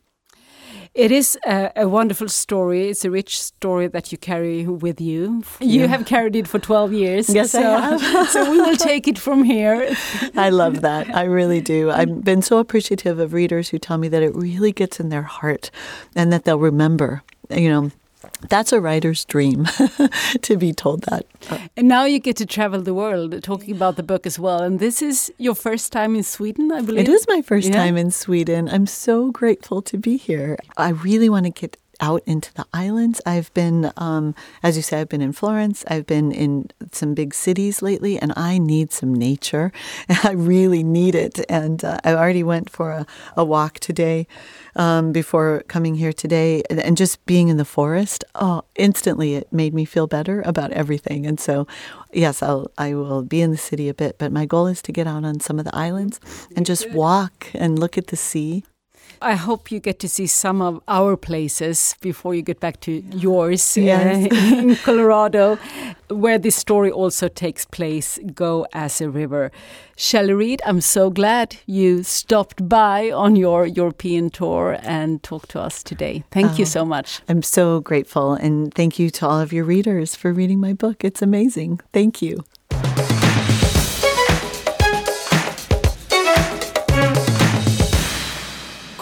It 0.95 1.12
is 1.12 1.38
a, 1.45 1.71
a 1.75 1.88
wonderful 1.89 2.29
story. 2.29 2.88
It's 2.89 3.03
a 3.03 3.12
rich 3.12 3.38
story 3.41 3.88
that 3.88 4.12
you 4.13 4.17
carry 4.17 4.65
with 4.65 5.01
you. 5.01 5.43
You 5.60 5.81
Yeah. 5.81 5.88
have 5.88 6.05
carried 6.05 6.38
it 6.38 6.47
for 6.47 6.58
12 6.58 6.93
years. 6.93 7.29
Yes, 7.29 7.53
I 7.53 7.62
have. 7.63 8.29
so 8.29 8.49
we 8.49 8.62
will 8.62 8.77
take 8.77 9.05
it 9.05 9.19
from 9.19 9.43
here. 9.43 9.93
I 10.38 10.49
love 10.51 10.79
that. 10.81 11.13
I 11.13 11.23
really 11.25 11.60
do. 11.60 11.91
I've 11.91 12.23
been 12.23 12.41
so 12.41 12.60
appreciative 12.60 13.19
of 13.19 13.34
readers 13.34 13.69
who 13.69 13.77
tell 13.77 13.97
me 13.97 14.08
that 14.08 14.23
it 14.23 14.34
really 14.36 14.71
gets 14.71 14.99
in 15.01 15.10
their 15.10 15.23
heart 15.23 15.69
and 16.15 16.31
that 16.31 16.45
they'll 16.45 16.60
remember. 16.60 17.23
You 17.49 17.69
know, 17.69 17.91
that's 18.49 18.71
a 18.73 18.79
writer's 18.81 19.25
dream 19.25 19.65
to 20.41 20.57
be 20.57 20.73
told 20.73 21.01
that. 21.03 21.25
And 21.77 21.88
now 21.88 22.05
you 22.05 22.19
get 22.19 22.35
to 22.38 22.45
travel 22.45 22.81
the 22.81 22.93
world 22.93 23.41
talking 23.43 23.75
about 23.75 23.95
the 23.95 24.03
book 24.03 24.25
as 24.25 24.38
well. 24.39 24.61
And 24.61 24.79
this 24.79 25.01
is 25.01 25.31
your 25.38 25.55
first 25.55 25.91
time 25.91 26.15
in 26.15 26.23
Sweden, 26.23 26.71
I 26.71 26.81
believe. 26.81 27.07
It 27.07 27.09
is 27.09 27.25
my 27.27 27.41
first 27.41 27.69
Yeah. 27.69 27.75
time 27.75 27.97
in 27.97 28.11
Sweden. 28.11 28.69
I'm 28.69 28.88
so 28.88 29.31
grateful 29.31 29.81
to 29.83 29.97
be 29.97 30.17
here. 30.17 30.57
I 30.77 30.89
really 30.89 31.29
want 31.29 31.45
to 31.45 31.51
get 31.51 31.77
out 31.99 32.21
into 32.25 32.53
the 32.53 32.65
islands. 32.73 33.21
I've 33.25 33.53
been, 33.53 33.91
um, 33.97 34.36
as 34.63 34.75
you 34.75 34.84
say, 34.84 35.01
I've 35.01 35.10
been 35.10 35.21
in 35.21 35.34
Florence. 35.34 35.84
I've 35.88 36.05
been 36.05 36.31
in 36.31 36.69
some 36.91 37.13
big 37.13 37.34
cities 37.34 37.81
lately, 37.81 38.19
and 38.19 38.34
I 38.36 38.58
need 38.58 38.91
some 38.91 39.13
nature. 39.13 39.71
I 40.23 40.31
really 40.31 40.84
need 40.84 41.15
it. 41.15 41.39
And 41.49 41.84
uh, 41.84 41.99
I 42.03 42.13
already 42.13 42.43
went 42.43 42.69
for 42.69 42.91
a, 42.91 43.05
a 43.36 43.45
walk 43.45 43.79
today 43.79 44.27
um, 44.75 45.12
before 45.12 45.63
coming 45.67 45.95
here 45.95 46.13
today, 46.13 46.63
and, 46.69 46.95
just 46.95 47.25
being 47.25 47.49
in 47.49 47.58
the 47.58 47.65
forest. 47.65 48.23
Oh, 48.36 48.63
instantly 48.75 49.36
it 49.36 49.51
made 49.51 49.73
me 49.73 49.84
feel 49.84 50.08
better 50.08 50.41
about 50.45 50.71
everything. 50.71 51.25
And 51.25 51.39
so, 51.39 51.67
yes, 52.13 52.41
I'll 52.41 52.71
I 52.77 52.93
will 52.93 53.21
be 53.21 53.41
in 53.41 53.51
the 53.51 53.58
city 53.58 53.89
a 53.89 53.93
bit, 53.93 54.17
but 54.17 54.31
my 54.31 54.45
goal 54.45 54.67
is 54.67 54.81
to 54.84 54.91
get 54.91 55.08
out 55.08 55.25
on 55.25 55.39
some 55.39 55.60
of 55.60 55.65
the 55.65 55.75
islands 55.75 56.19
and 56.55 56.65
just 56.65 56.89
walk 56.91 57.47
and 57.53 57.77
look 57.77 57.97
at 57.97 58.08
the 58.08 58.15
sea. 58.15 58.63
I 59.21 59.35
hope 59.35 59.71
you 59.71 59.79
get 59.79 59.99
to 59.99 60.09
see 60.09 60.27
some 60.27 60.61
of 60.61 60.81
our 60.87 61.15
places 61.17 61.95
before 62.01 62.35
you 62.35 62.41
get 62.41 62.59
back 62.59 62.79
to 62.81 62.91
yours 63.11 63.77
uh, 63.77 63.81
in 64.31 64.75
Colorado, 64.75 65.57
where 66.09 66.37
this 66.37 66.55
story 66.55 66.91
also 66.91 67.27
takes 67.27 67.65
place. 67.65 68.19
Go 68.33 68.67
as 68.73 69.01
a 69.01 69.09
river. 69.09 69.51
Shelley 69.97 70.33
Read, 70.33 70.61
I'm 70.65 70.81
so 70.81 71.09
glad 71.09 71.55
you 71.65 72.03
stopped 72.03 72.67
by 72.67 73.09
on 73.11 73.35
your 73.37 73.65
European 73.65 74.29
tour 74.29 74.77
and 74.83 75.23
talked 75.23 75.49
to 75.51 75.61
us 75.61 75.81
today. 75.83 76.23
Thank 76.31 76.59
you 76.59 76.65
Oh. 76.65 76.69
so 76.79 76.85
much. 76.85 77.21
I'm 77.29 77.41
so 77.41 77.79
grateful, 77.79 78.33
and 78.33 78.73
thank 78.73 78.99
you 78.99 79.09
to 79.11 79.27
all 79.27 79.39
of 79.39 79.53
your 79.53 79.63
readers 79.65 80.15
for 80.15 80.33
reading 80.33 80.59
my 80.59 80.73
book. 80.73 81.03
It's 81.03 81.21
amazing. 81.21 81.79
Thank 81.93 82.21
you. 82.21 82.43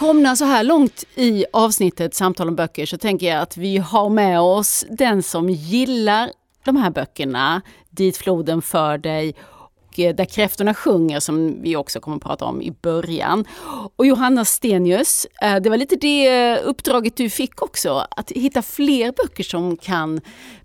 Komna 0.04 0.36
så 0.36 0.46
här 0.46 0.64
långt 0.64 1.04
i 1.16 1.46
avsnittet 1.54 2.16
Samtal 2.16 2.48
om 2.48 2.56
böcker 2.56 2.86
så 2.86 2.98
tänker 2.98 3.28
jag 3.28 3.42
att 3.42 3.58
vi 3.58 3.78
har 3.78 4.10
med 4.10 4.42
oss 4.42 4.86
den 4.90 5.24
som 5.24 5.50
gillar 5.50 6.32
de 6.66 6.76
här 6.76 6.90
böckerna, 6.90 7.62
Dit 7.90 8.18
floden 8.18 8.62
för 8.62 8.98
dig 8.98 9.36
Eh, 10.00 10.16
där 10.16 10.26
kräftorna 10.26 10.74
sjunger 10.74 11.20
som 11.20 11.62
vi 11.62 11.76
också 11.76 12.00
kommer 12.00 12.18
att 12.18 12.24
prata 12.24 12.46
om 12.46 12.62
i 12.62 12.72
början. 12.72 13.46
Och 13.96 14.06
Johanna 14.06 14.46
Stenius, 14.46 15.28
eh, 15.42 15.56
det 15.56 15.70
var 15.70 15.78
lite 15.78 15.96
det 15.96 16.28
eh, 16.28 16.60
uppdraget 16.64 17.18
du 17.18 17.30
fick 17.30 17.62
också, 17.62 18.08
att 18.12 18.32
hitta 18.32 18.62
fler 18.62 19.12
böcker 19.12 19.44
som 19.44 19.78
kan 19.78 20.22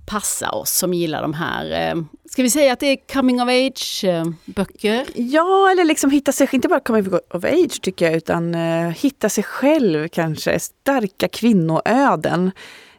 passa 0.07 0.51
oss 0.51 0.71
som 0.71 0.95
gillar 0.95 1.23
de 1.23 1.35
här. 1.35 1.95
Ska 2.31 2.43
vi 2.43 2.51
säga 2.51 2.73
att 2.73 2.81
det 2.81 2.87
är 2.87 3.15
coming 3.15 3.43
of 3.43 3.49
age-böcker? 3.49 5.07
Ja, 5.15 5.71
eller 5.71 5.85
liksom 5.85 6.11
hitta 6.11 6.33
sig, 6.33 6.49
inte 6.53 6.69
bara 6.69 6.81
coming 6.81 7.07
of 7.31 7.45
age 7.45 7.83
tycker 7.83 8.05
jag, 8.05 8.15
utan 8.15 8.55
hitta 8.91 9.29
sig 9.29 9.45
själv 9.45 10.09
kanske. 10.09 10.61
Starka 10.61 11.29
kvinnoöden. 11.29 12.51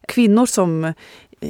Kvinnor 0.07 0.45
som 0.45 0.93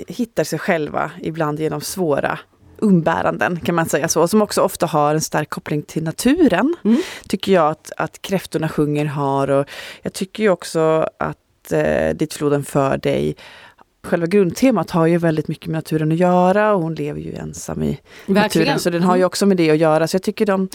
hittar 0.07 0.43
sig 0.43 0.59
själva, 0.59 1.11
ibland 1.21 1.59
genom 1.59 1.81
svåra 1.81 2.39
umbäranden 2.81 3.59
kan 3.59 3.75
man 3.75 3.89
säga 3.89 4.07
så, 4.07 4.27
som 4.27 4.41
också 4.41 4.61
ofta 4.61 4.85
har 4.85 5.13
en 5.15 5.21
stark 5.21 5.49
koppling 5.49 5.81
till 5.81 6.03
naturen. 6.03 6.75
Tycker 7.27 7.51
jag 7.51 7.71
att, 7.71 7.91
att 7.97 8.21
Kräftorna 8.21 8.69
sjunger 8.69 9.05
har 9.05 9.49
och 9.49 9.65
jag 10.01 10.13
tycker 10.13 10.43
ju 10.43 10.49
också 10.49 11.09
att 11.17 11.71
eh, 11.71 12.15
Dit 12.15 12.33
floden 12.33 12.63
för 12.63 12.97
dig 12.97 13.35
Själva 14.03 14.27
grundtemat 14.27 14.91
har 14.91 15.05
ju 15.07 15.17
väldigt 15.17 15.47
mycket 15.47 15.67
med 15.67 15.75
naturen 15.75 16.11
att 16.11 16.17
göra 16.17 16.73
och 16.73 16.81
hon 16.81 16.95
lever 16.95 17.21
ju 17.21 17.35
ensam 17.35 17.83
i 17.83 17.99
naturen. 18.25 18.79
Så 18.79 18.89
den 18.89 19.03
har 19.03 19.15
ju 19.15 19.25
också 19.25 19.45
med 19.45 19.57
det 19.57 19.71
att 19.71 19.77
göra. 19.77 20.07
Så 20.07 20.15
jag 20.15 20.23
tycker 20.23 20.45
de, 20.45 20.69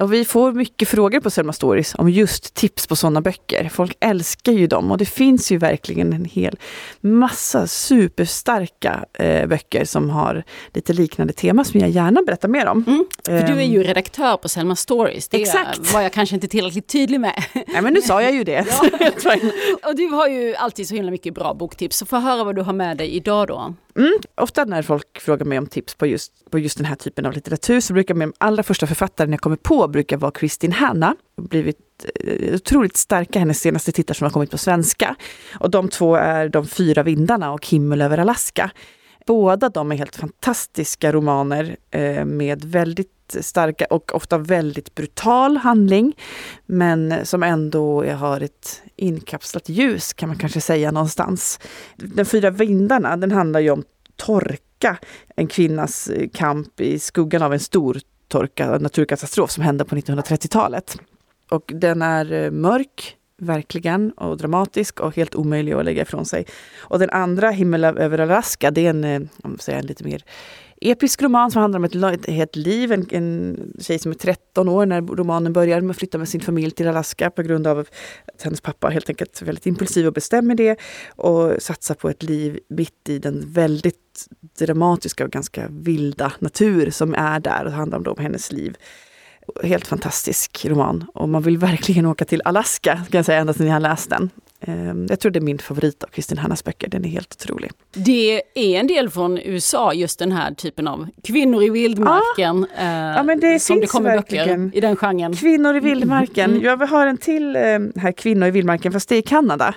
och 0.00 0.12
vi 0.12 0.24
får 0.24 0.52
mycket 0.52 0.88
frågor 0.88 1.20
på 1.20 1.30
Selma 1.30 1.52
Stories 1.52 1.94
om 1.94 2.10
just 2.10 2.54
tips 2.54 2.86
på 2.86 2.96
sådana 2.96 3.20
böcker. 3.20 3.68
Folk 3.68 3.96
älskar 4.00 4.52
ju 4.52 4.66
dem 4.66 4.90
och 4.90 4.98
det 4.98 5.06
finns 5.06 5.52
ju 5.52 5.58
verkligen 5.58 6.12
en 6.12 6.24
hel 6.24 6.58
massa 7.00 7.66
superstarka 7.66 9.04
eh, 9.12 9.46
böcker 9.46 9.84
som 9.84 10.10
har 10.10 10.44
lite 10.74 10.92
liknande 10.92 11.32
tema 11.32 11.64
som 11.64 11.80
jag 11.80 11.90
gärna 11.90 12.22
berättar 12.22 12.48
mer 12.48 12.66
om. 12.66 12.84
Mm, 12.86 13.04
för 13.26 13.46
du 13.46 13.60
är 13.60 13.66
ju 13.66 13.80
Ehm, 13.80 13.86
redaktör 13.86 14.36
på 14.36 14.48
Selma 14.48 14.76
Stories. 14.76 15.28
Det 15.28 15.42
Exakt. 15.42 15.92
var 15.94 16.00
jag 16.00 16.12
kanske 16.12 16.34
inte 16.34 16.48
tillräckligt 16.48 16.88
tydlig 16.88 17.20
med. 17.20 17.44
Nej 17.52 17.82
men 17.82 17.92
nu 17.92 18.02
sa 18.02 18.22
jag 18.22 18.32
ju 18.32 18.44
det. 18.44 18.60
Och 19.82 19.96
du 19.96 20.06
har 20.06 20.28
ju 20.28 20.54
alltid 20.54 20.88
så 20.88 20.94
himla 20.94 21.10
mycket 21.10 21.34
bra 21.34 21.54
boktips. 21.54 21.96
Så 21.96 22.06
få 22.06 22.16
höra 22.16 22.44
vad 22.44 22.56
du 22.56 22.62
har 22.62 22.72
med 22.72 22.96
dig 22.96 23.16
idag 23.16 23.48
då. 23.48 23.74
Mm, 23.96 24.12
ofta 24.34 24.64
när 24.64 24.82
folk 24.82 25.20
frågar 25.20 25.46
mig 25.46 25.58
om 25.58 25.66
tips 25.66 25.94
på 25.94 26.06
just, 26.06 26.50
på 26.50 26.58
just 26.58 26.78
den 26.78 26.86
här 26.86 26.96
typen 26.96 27.26
av 27.26 27.32
litteratur 27.32 27.80
så 27.80 27.92
brukar 27.92 28.14
min 28.14 28.32
allra 28.38 28.62
första 28.62 28.86
författaren 28.86 29.30
jag 29.30 29.40
kommer 29.40 29.56
på 29.56 29.88
brukar 29.88 30.16
vara 30.16 30.30
Kristin 30.30 30.72
Hanna. 30.72 31.16
Blivit 31.36 32.06
eh, 32.14 32.54
otroligt 32.54 32.96
starka, 32.96 33.38
hennes 33.38 33.60
senaste 33.60 33.92
titlar 33.92 34.14
som 34.14 34.24
har 34.24 34.30
kommit 34.30 34.50
på 34.50 34.58
svenska. 34.58 35.16
Och 35.54 35.70
de 35.70 35.88
två 35.88 36.16
är 36.16 36.48
De 36.48 36.66
fyra 36.66 37.02
vindarna 37.02 37.52
och 37.52 37.66
Himmel 37.66 38.02
över 38.02 38.18
Alaska. 38.18 38.70
Båda 39.26 39.68
de 39.68 39.92
är 39.92 39.96
helt 39.96 40.16
fantastiska 40.16 41.12
romaner 41.12 41.76
eh, 41.90 42.24
med 42.24 42.64
väldigt 42.64 43.21
starka 43.40 43.86
och 43.90 44.14
ofta 44.14 44.38
väldigt 44.38 44.94
brutal 44.94 45.56
handling. 45.56 46.16
Men 46.66 47.26
som 47.26 47.42
ändå 47.42 48.04
har 48.04 48.40
ett 48.40 48.82
inkapslat 48.96 49.68
ljus 49.68 50.12
kan 50.12 50.28
man 50.28 50.38
kanske 50.38 50.60
säga 50.60 50.90
någonstans. 50.90 51.60
Den 51.96 52.26
fyra 52.26 52.50
vindarna, 52.50 53.16
den 53.16 53.30
handlar 53.30 53.60
ju 53.60 53.70
om 53.70 53.84
torka, 54.16 54.98
en 55.36 55.46
kvinnas 55.46 56.08
eh, 56.08 56.28
kamp 56.34 56.80
i 56.80 56.98
skuggan 56.98 57.42
av 57.42 57.52
en 57.52 57.60
stor 57.60 58.00
torka, 58.28 58.78
naturkatastrof 58.78 59.50
som 59.50 59.62
hände 59.62 59.84
på 59.84 59.96
1930-talet. 59.96 60.98
Och 61.50 61.72
den 61.74 62.02
är 62.02 62.32
eh, 62.32 62.50
mörk, 62.50 63.16
verkligen, 63.38 64.10
och 64.10 64.36
dramatisk 64.36 65.00
och 65.00 65.16
helt 65.16 65.34
omöjlig 65.34 65.72
att 65.72 65.84
lägga 65.84 66.02
ifrån 66.02 66.24
sig. 66.24 66.46
Och 66.78 66.98
den 66.98 67.10
andra, 67.10 67.50
Himmel 67.50 67.84
över 67.84 68.18
Alaska, 68.18 68.70
det 68.70 68.86
är 68.86 68.90
en, 68.90 69.04
eh, 69.04 69.22
om 69.42 69.58
säger, 69.58 69.78
en 69.78 69.86
lite 69.86 70.04
mer 70.04 70.24
episk 70.90 71.22
roman 71.22 71.50
som 71.50 71.62
handlar 71.62 71.78
om 71.78 71.84
ett, 71.84 71.94
ett 71.94 72.26
helt 72.26 72.56
liv. 72.56 72.92
En, 72.92 73.06
en 73.10 73.56
tjej 73.80 73.98
som 73.98 74.10
är 74.10 74.16
13 74.16 74.68
år 74.68 74.86
när 74.86 75.00
romanen 75.00 75.52
börjar 75.52 75.80
med 75.80 75.90
att 75.90 75.96
flytta 75.96 76.18
med 76.18 76.28
sin 76.28 76.40
familj 76.40 76.70
till 76.70 76.88
Alaska 76.88 77.30
på 77.30 77.42
grund 77.42 77.66
av 77.66 77.78
att 77.78 78.42
hennes 78.42 78.60
pappa 78.60 78.88
helt 78.88 79.08
enkelt 79.08 79.42
är 79.42 79.46
väldigt 79.46 79.66
impulsiv 79.66 80.06
och 80.06 80.12
bestämmer 80.12 80.54
det 80.54 80.80
och 81.16 81.62
satsar 81.62 81.94
på 81.94 82.08
ett 82.08 82.22
liv 82.22 82.58
mitt 82.68 83.08
i 83.08 83.18
den 83.18 83.42
väldigt 83.46 84.28
dramatiska 84.58 85.24
och 85.24 85.30
ganska 85.30 85.68
vilda 85.70 86.32
natur 86.38 86.90
som 86.90 87.14
är 87.14 87.40
där. 87.40 87.64
och 87.64 87.72
handlar 87.72 88.08
om 88.08 88.18
hennes 88.18 88.52
liv. 88.52 88.76
Helt 89.62 89.86
fantastisk 89.86 90.64
roman 90.64 91.04
och 91.14 91.28
man 91.28 91.42
vill 91.42 91.58
verkligen 91.58 92.06
åka 92.06 92.24
till 92.24 92.42
Alaska, 92.44 92.94
kan 92.94 93.18
jag 93.18 93.24
säga, 93.24 93.38
ända 93.38 93.52
sedan 93.52 93.66
jag 93.66 93.82
läst 93.82 94.10
den. 94.10 94.30
Ehm, 94.66 95.06
jag 95.10 95.20
tror 95.20 95.32
det 95.32 95.38
är 95.38 95.40
min 95.40 95.58
favorit 95.58 96.04
av 96.04 96.08
Kristin 96.08 96.38
Hannas 96.38 96.64
böcker. 96.64 96.88
Den 96.88 97.04
är 97.04 97.08
helt 97.08 97.32
otrolig. 97.32 97.70
Det 97.92 98.42
är 98.54 98.80
en 98.80 98.86
del 98.86 99.10
från 99.10 99.38
USA, 99.38 99.94
just 99.94 100.18
den 100.18 100.32
här 100.32 100.54
typen 100.54 100.88
av 100.88 101.08
kvinnor 101.24 101.62
i 101.62 101.70
vildmarken. 101.70 102.66
Ja, 102.76 102.82
eh, 102.82 103.16
ja 103.16 103.22
men 103.22 103.40
det 103.40 103.60
som 103.60 103.74
finns 103.76 103.92
det 103.92 103.96
kommer 103.96 104.14
verkligen. 104.14 104.64
böcker 104.64 104.78
i 104.78 104.80
den 104.80 104.96
genren. 104.96 105.36
Kvinnor 105.36 105.76
i 105.76 105.80
vildmarken. 105.80 106.50
Mm. 106.50 106.62
Jag 106.62 106.76
har 106.76 107.06
en 107.06 107.18
till 107.18 107.56
eh, 107.56 107.62
här, 107.96 108.12
Kvinnor 108.12 108.48
i 108.48 108.50
vildmarken, 108.50 108.92
fast 108.92 109.08
det 109.08 109.14
är 109.14 109.18
i 109.18 109.22
Kanada. 109.22 109.74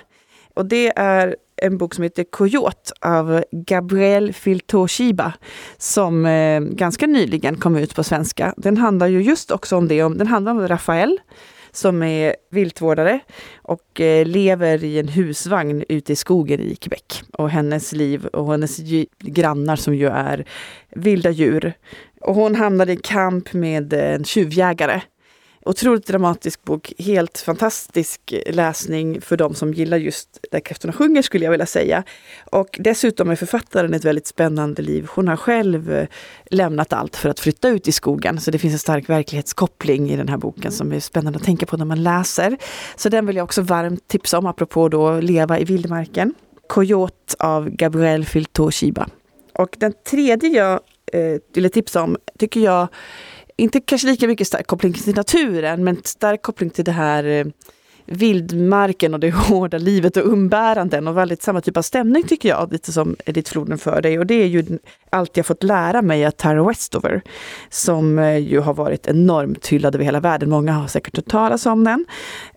Och 0.54 0.66
det 0.66 0.92
är 0.96 1.36
en 1.62 1.78
bok 1.78 1.94
som 1.94 2.04
heter 2.04 2.24
Coyote 2.24 2.92
av 3.00 3.44
Gabriel 3.52 4.32
Filtoshiba 4.32 5.32
som 5.78 6.26
eh, 6.26 6.60
ganska 6.60 7.06
nyligen 7.06 7.56
kom 7.56 7.76
ut 7.76 7.94
på 7.94 8.04
svenska. 8.04 8.54
Den 8.56 8.76
handlar 8.76 9.06
ju 9.06 9.22
just 9.22 9.50
också 9.50 9.76
om 9.76 9.88
det, 9.88 10.02
om, 10.02 10.18
den 10.18 10.26
handlar 10.26 10.52
om 10.52 10.68
Rafael 10.68 11.18
som 11.76 12.02
är 12.02 12.36
viltvårdare 12.50 13.20
och 13.56 14.00
eh, 14.00 14.26
lever 14.26 14.84
i 14.84 14.98
en 14.98 15.08
husvagn 15.08 15.84
ute 15.88 16.12
i 16.12 16.16
skogen 16.16 16.60
i 16.60 16.74
Quebec. 16.74 17.22
Och 17.32 17.50
hennes 17.50 17.92
liv 17.92 18.26
och 18.26 18.50
hennes 18.50 18.78
grannar 19.18 19.76
som 19.76 19.94
ju 19.94 20.06
är 20.06 20.44
vilda 20.90 21.30
djur. 21.30 21.72
Och 22.20 22.34
hon 22.34 22.54
hamnade 22.54 22.92
i 22.92 22.96
kamp 22.96 23.52
med 23.52 23.92
en 23.92 24.24
tjuvjägare 24.24 25.00
Otroligt 25.66 26.06
dramatisk 26.06 26.64
bok, 26.64 26.92
helt 26.98 27.38
fantastisk 27.38 28.34
läsning 28.46 29.20
för 29.20 29.36
de 29.36 29.54
som 29.54 29.72
gillar 29.72 29.96
just 29.96 30.38
Där 30.50 30.60
kräftorna 30.60 30.92
sjunger 30.92 31.22
skulle 31.22 31.44
jag 31.44 31.50
vilja 31.50 31.66
säga. 31.66 32.02
Och 32.50 32.76
dessutom 32.80 33.30
är 33.30 33.36
författaren 33.36 33.94
ett 33.94 34.04
väldigt 34.04 34.26
spännande 34.26 34.82
liv. 34.82 35.08
Hon 35.10 35.28
har 35.28 35.36
själv 35.36 35.92
eh, 35.92 36.06
lämnat 36.50 36.92
allt 36.92 37.16
för 37.16 37.28
att 37.28 37.40
flytta 37.40 37.68
ut 37.68 37.88
i 37.88 37.92
skogen. 37.92 38.40
Så 38.40 38.50
det 38.50 38.58
finns 38.58 38.72
en 38.72 38.78
stark 38.78 39.08
verklighetskoppling 39.08 40.10
i 40.10 40.16
den 40.16 40.28
här 40.28 40.36
boken 40.36 40.72
som 40.72 40.92
är 40.92 41.00
spännande 41.00 41.36
att 41.38 41.44
tänka 41.44 41.66
på 41.66 41.76
när 41.76 41.84
man 41.84 42.02
läser. 42.02 42.56
Så 42.96 43.08
den 43.08 43.26
vill 43.26 43.36
jag 43.36 43.44
också 43.44 43.62
varmt 43.62 44.08
tipsa 44.08 44.38
om, 44.38 44.46
apropå 44.46 44.88
då 44.88 45.20
leva 45.20 45.58
i 45.58 45.64
vildmarken. 45.64 46.34
Coyote 46.68 47.34
av 47.38 47.70
Gabriel 47.70 48.24
Filto 48.24 48.70
Shiba. 48.70 49.08
Och 49.54 49.76
den 49.78 49.92
tredje 50.10 50.48
jag 50.48 50.80
eh, 51.12 51.40
ville 51.54 51.68
tipsa 51.68 52.02
om 52.02 52.16
tycker 52.38 52.60
jag 52.60 52.88
inte 53.56 53.80
kanske 53.80 54.06
lika 54.06 54.28
mycket 54.28 54.46
stark 54.46 54.66
koppling 54.66 54.92
till 54.92 55.14
naturen, 55.14 55.84
men 55.84 56.00
stark 56.04 56.42
koppling 56.42 56.70
till 56.70 56.84
det 56.84 56.92
här 56.92 57.24
eh, 57.24 57.46
vildmarken 58.06 59.14
och 59.14 59.20
det 59.20 59.30
hårda 59.34 59.78
livet 59.78 60.16
och 60.16 60.32
umbäranden 60.32 61.08
och 61.08 61.16
väldigt 61.16 61.42
samma 61.42 61.60
typ 61.60 61.76
av 61.76 61.82
stämning 61.82 62.22
tycker 62.22 62.48
jag, 62.48 62.72
lite 62.72 62.92
som 62.92 63.16
Edith 63.24 63.52
Floden 63.52 63.78
för 63.78 64.02
dig. 64.02 64.18
Och 64.18 64.26
det 64.26 64.34
är 64.34 64.46
ju 64.46 64.78
allt 65.10 65.36
jag 65.36 65.46
fått 65.46 65.62
lära 65.62 66.02
mig 66.02 66.26
av 66.26 66.30
Tara 66.30 66.68
Westover, 66.68 67.22
som 67.70 68.18
eh, 68.18 68.36
ju 68.36 68.60
har 68.60 68.74
varit 68.74 69.06
enormt 69.06 69.66
hyllad 69.66 69.94
över 69.94 70.04
hela 70.04 70.20
världen. 70.20 70.50
Många 70.50 70.72
har 70.72 70.86
säkert 70.86 71.16
hört 71.16 71.28
talas 71.28 71.66
om 71.66 71.84
den. 71.84 72.06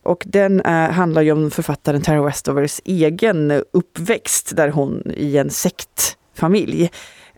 Och 0.03 0.23
den 0.25 0.61
eh, 0.61 0.89
handlar 0.89 1.21
ju 1.21 1.31
om 1.31 1.51
författaren 1.51 2.01
Tara 2.01 2.21
Westovers 2.21 2.81
egen 2.85 3.63
uppväxt, 3.73 4.55
där 4.55 4.69
hon 4.69 5.11
i 5.15 5.37
en 5.37 5.49
sektfamilj 5.49 6.89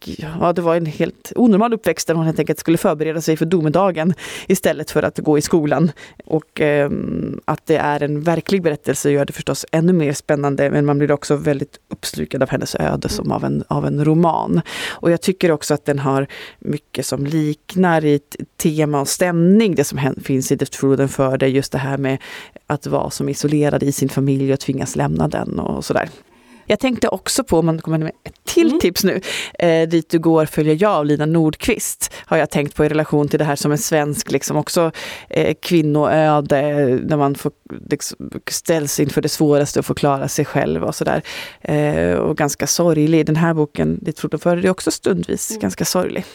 ja, 0.07 0.53
det 0.53 0.61
var 0.61 0.75
en 0.75 0.85
helt 0.85 1.31
onormal 1.35 1.73
uppväxt 1.73 2.07
där 2.07 2.13
hon 2.13 2.25
helt 2.25 2.39
enkelt 2.39 2.59
skulle 2.59 2.77
förbereda 2.77 3.21
sig 3.21 3.37
för 3.37 3.45
domedagen 3.45 4.13
istället 4.47 4.91
för 4.91 5.03
att 5.03 5.17
gå 5.17 5.37
i 5.37 5.41
skolan. 5.41 5.91
Och 6.25 6.61
eh, 6.61 6.89
att 7.45 7.65
det 7.65 7.75
är 7.75 8.03
en 8.03 8.21
verklig 8.21 8.61
berättelse 8.61 9.11
gör 9.11 9.25
det 9.25 9.33
förstås 9.33 9.65
ännu 9.71 9.93
mer 9.93 10.13
spännande 10.13 10.69
men 10.69 10.85
man 10.85 10.97
blir 10.97 11.11
också 11.11 11.35
väldigt 11.35 11.79
uppslukad 11.89 12.43
av 12.43 12.49
hennes 12.49 12.75
öde 12.75 13.09
som 13.09 13.31
av 13.31 13.45
en, 13.45 13.63
av 13.67 13.85
en 13.85 14.05
roman. 14.05 14.61
Och 14.89 15.11
jag 15.11 15.21
tycker 15.21 15.51
också 15.51 15.73
att 15.73 15.85
den 15.85 15.99
har 15.99 16.27
mycket 16.59 17.05
som 17.05 17.25
liknar 17.25 18.05
i 18.05 18.19
tema 18.57 19.01
och 19.01 19.07
stämning 19.07 19.75
det 19.75 19.83
som 19.83 20.15
finns 20.23 20.51
i 20.51 20.55
Deftfloden 20.55 21.09
för 21.09 21.37
dig, 21.37 21.49
just 21.49 21.71
det 21.71 21.77
här 21.77 21.97
med 21.97 22.17
att 22.67 22.87
vara 22.87 23.09
som 23.09 23.29
isolerad 23.29 23.83
i 23.83 23.91
sin 23.91 24.09
familj 24.09 24.53
och 24.53 24.59
tvingas 24.59 24.95
lämna 24.95 25.27
den 25.27 25.59
och 25.59 25.85
sådär. 25.85 26.09
Jag 26.65 26.79
tänkte 26.79 27.07
också 27.07 27.43
på, 27.43 27.59
om 27.59 27.65
man 27.65 27.81
kommer 27.81 27.97
med 27.97 28.11
ett 28.23 28.41
till 28.43 28.67
mm. 28.67 28.79
tips 28.79 29.03
nu, 29.03 29.21
eh, 29.59 29.89
Dit 29.89 30.09
du 30.09 30.19
går 30.19 30.45
följer 30.45 30.77
jag 30.79 30.91
av 30.91 31.05
Lina 31.05 31.25
Nordqvist, 31.25 32.13
har 32.25 32.37
jag 32.37 32.49
tänkt 32.49 32.75
på 32.75 32.85
i 32.85 32.89
relation 32.89 33.27
till 33.27 33.39
det 33.39 33.45
här 33.45 33.55
som 33.55 33.71
en 33.71 33.77
svensk, 33.77 34.31
liksom 34.31 34.57
också 34.57 34.91
eh, 35.29 35.55
kvinnoöde, 35.61 36.61
när 37.03 37.17
man 37.17 37.35
får, 37.35 37.51
liksom, 37.89 38.31
ställs 38.49 38.99
inför 38.99 39.21
det 39.21 39.29
svåraste 39.29 39.79
och 39.79 39.85
får 39.85 39.95
klara 39.95 40.27
sig 40.27 40.45
själv 40.45 40.83
och 40.83 40.95
sådär. 40.95 41.21
Eh, 41.61 42.13
och 42.13 42.37
ganska 42.37 42.67
sorglig. 42.67 43.25
Den 43.25 43.35
här 43.35 43.53
boken, 43.53 43.99
Ditt 44.01 44.19
foton 44.19 44.39
före, 44.39 44.59
är 44.59 44.69
också 44.69 44.91
stundvis 44.91 45.49
mm. 45.49 45.61
ganska 45.61 45.85
sorglig. 45.85 46.25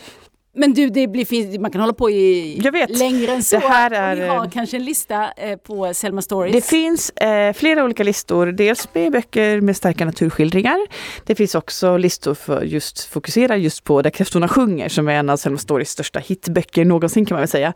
Men 0.56 0.74
du, 0.74 0.90
det 0.90 1.08
blir, 1.08 1.58
man 1.58 1.70
kan 1.70 1.80
hålla 1.80 1.92
på 1.92 2.10
i 2.10 2.58
jag 2.64 2.72
vet. 2.72 2.98
längre 2.98 3.32
än 3.32 3.42
så. 3.42 3.56
Det 3.56 3.68
här 3.68 3.90
är, 3.90 4.16
vi 4.16 4.26
har 4.26 4.44
eh, 4.44 4.50
kanske 4.50 4.76
en 4.76 4.84
lista 4.84 5.32
eh, 5.36 5.56
på 5.56 5.94
Selma 5.94 6.22
Stories. 6.22 6.54
Det 6.54 6.64
finns 6.64 7.10
eh, 7.10 7.52
flera 7.52 7.84
olika 7.84 8.02
listor. 8.02 8.46
Dels 8.46 8.88
med 8.92 9.12
böcker 9.12 9.60
med 9.60 9.76
starka 9.76 10.04
naturskildringar. 10.04 10.78
Det 11.24 11.34
finns 11.34 11.54
också 11.54 11.96
listor 11.96 12.34
för 12.34 12.62
just 12.62 13.04
fokusera 13.04 13.56
just 13.56 13.84
på 13.84 14.02
Där 14.02 14.10
kräftorna 14.10 14.48
sjunger 14.48 14.88
som 14.88 15.08
är 15.08 15.12
en 15.12 15.30
av 15.30 15.36
Selma 15.36 15.58
Stories 15.58 15.90
största 15.90 16.18
hitböcker 16.18 16.84
någonsin 16.84 17.26
kan 17.26 17.34
man 17.34 17.40
väl 17.40 17.48
säga. 17.48 17.72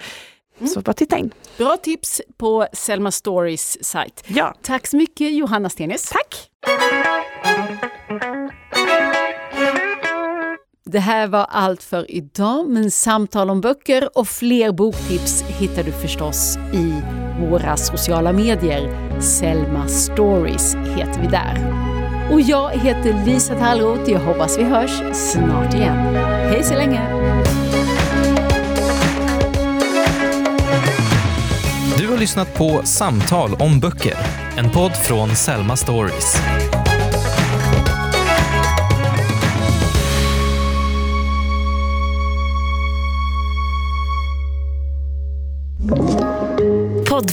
Mm. 0.59 0.69
Så 0.69 0.81
bara 0.81 0.93
titta 0.93 1.19
in. 1.19 1.31
Bra 1.59 1.77
tips 1.77 2.21
på 2.37 2.67
Selma 2.73 3.11
Stories 3.11 3.85
sajt. 3.85 4.25
Ja. 4.27 4.55
Tack 4.63 4.87
så 4.87 4.97
mycket 4.97 5.33
Johanna 5.33 5.71
Stenis. 5.71 6.11
Tack! 6.11 6.51
Det 10.93 11.01
här 11.01 11.27
var 11.27 11.47
allt 11.51 11.83
för 11.83 12.11
idag, 12.11 12.69
men 12.69 12.91
samtal 12.91 13.51
om 13.51 13.61
böcker 13.61 14.19
och 14.19 14.29
fler 14.29 14.73
boktips 14.73 15.43
hittar 15.43 15.83
du 15.83 15.93
förstås 15.93 16.59
i 16.73 17.03
våra 17.41 17.77
sociala 17.77 18.33
medier. 18.33 19.21
Selma 19.21 19.89
Stories 19.89 20.75
heter 20.75 21.21
vi 21.21 21.27
där. 21.27 21.75
Och 22.33 22.41
jag 22.41 22.71
heter 22.71 23.25
Lisa 23.27 23.55
Tallroth. 23.55 24.11
Jag 24.11 24.21
hoppas 24.21 24.59
vi 24.59 24.65
hörs 24.65 25.03
snart 25.13 25.75
igen. 25.75 26.15
Hej 26.25 26.65
så 26.65 26.75
länge! 26.75 27.01
Du 31.99 32.09
har 32.09 32.19
lyssnat 32.19 32.55
på 32.55 32.81
Samtal 32.85 33.55
om 33.55 33.81
böcker, 33.81 34.17
en 34.57 34.71
podd 34.71 34.93
från 34.93 35.37
Selma 35.37 35.77
Stories. 35.77 36.37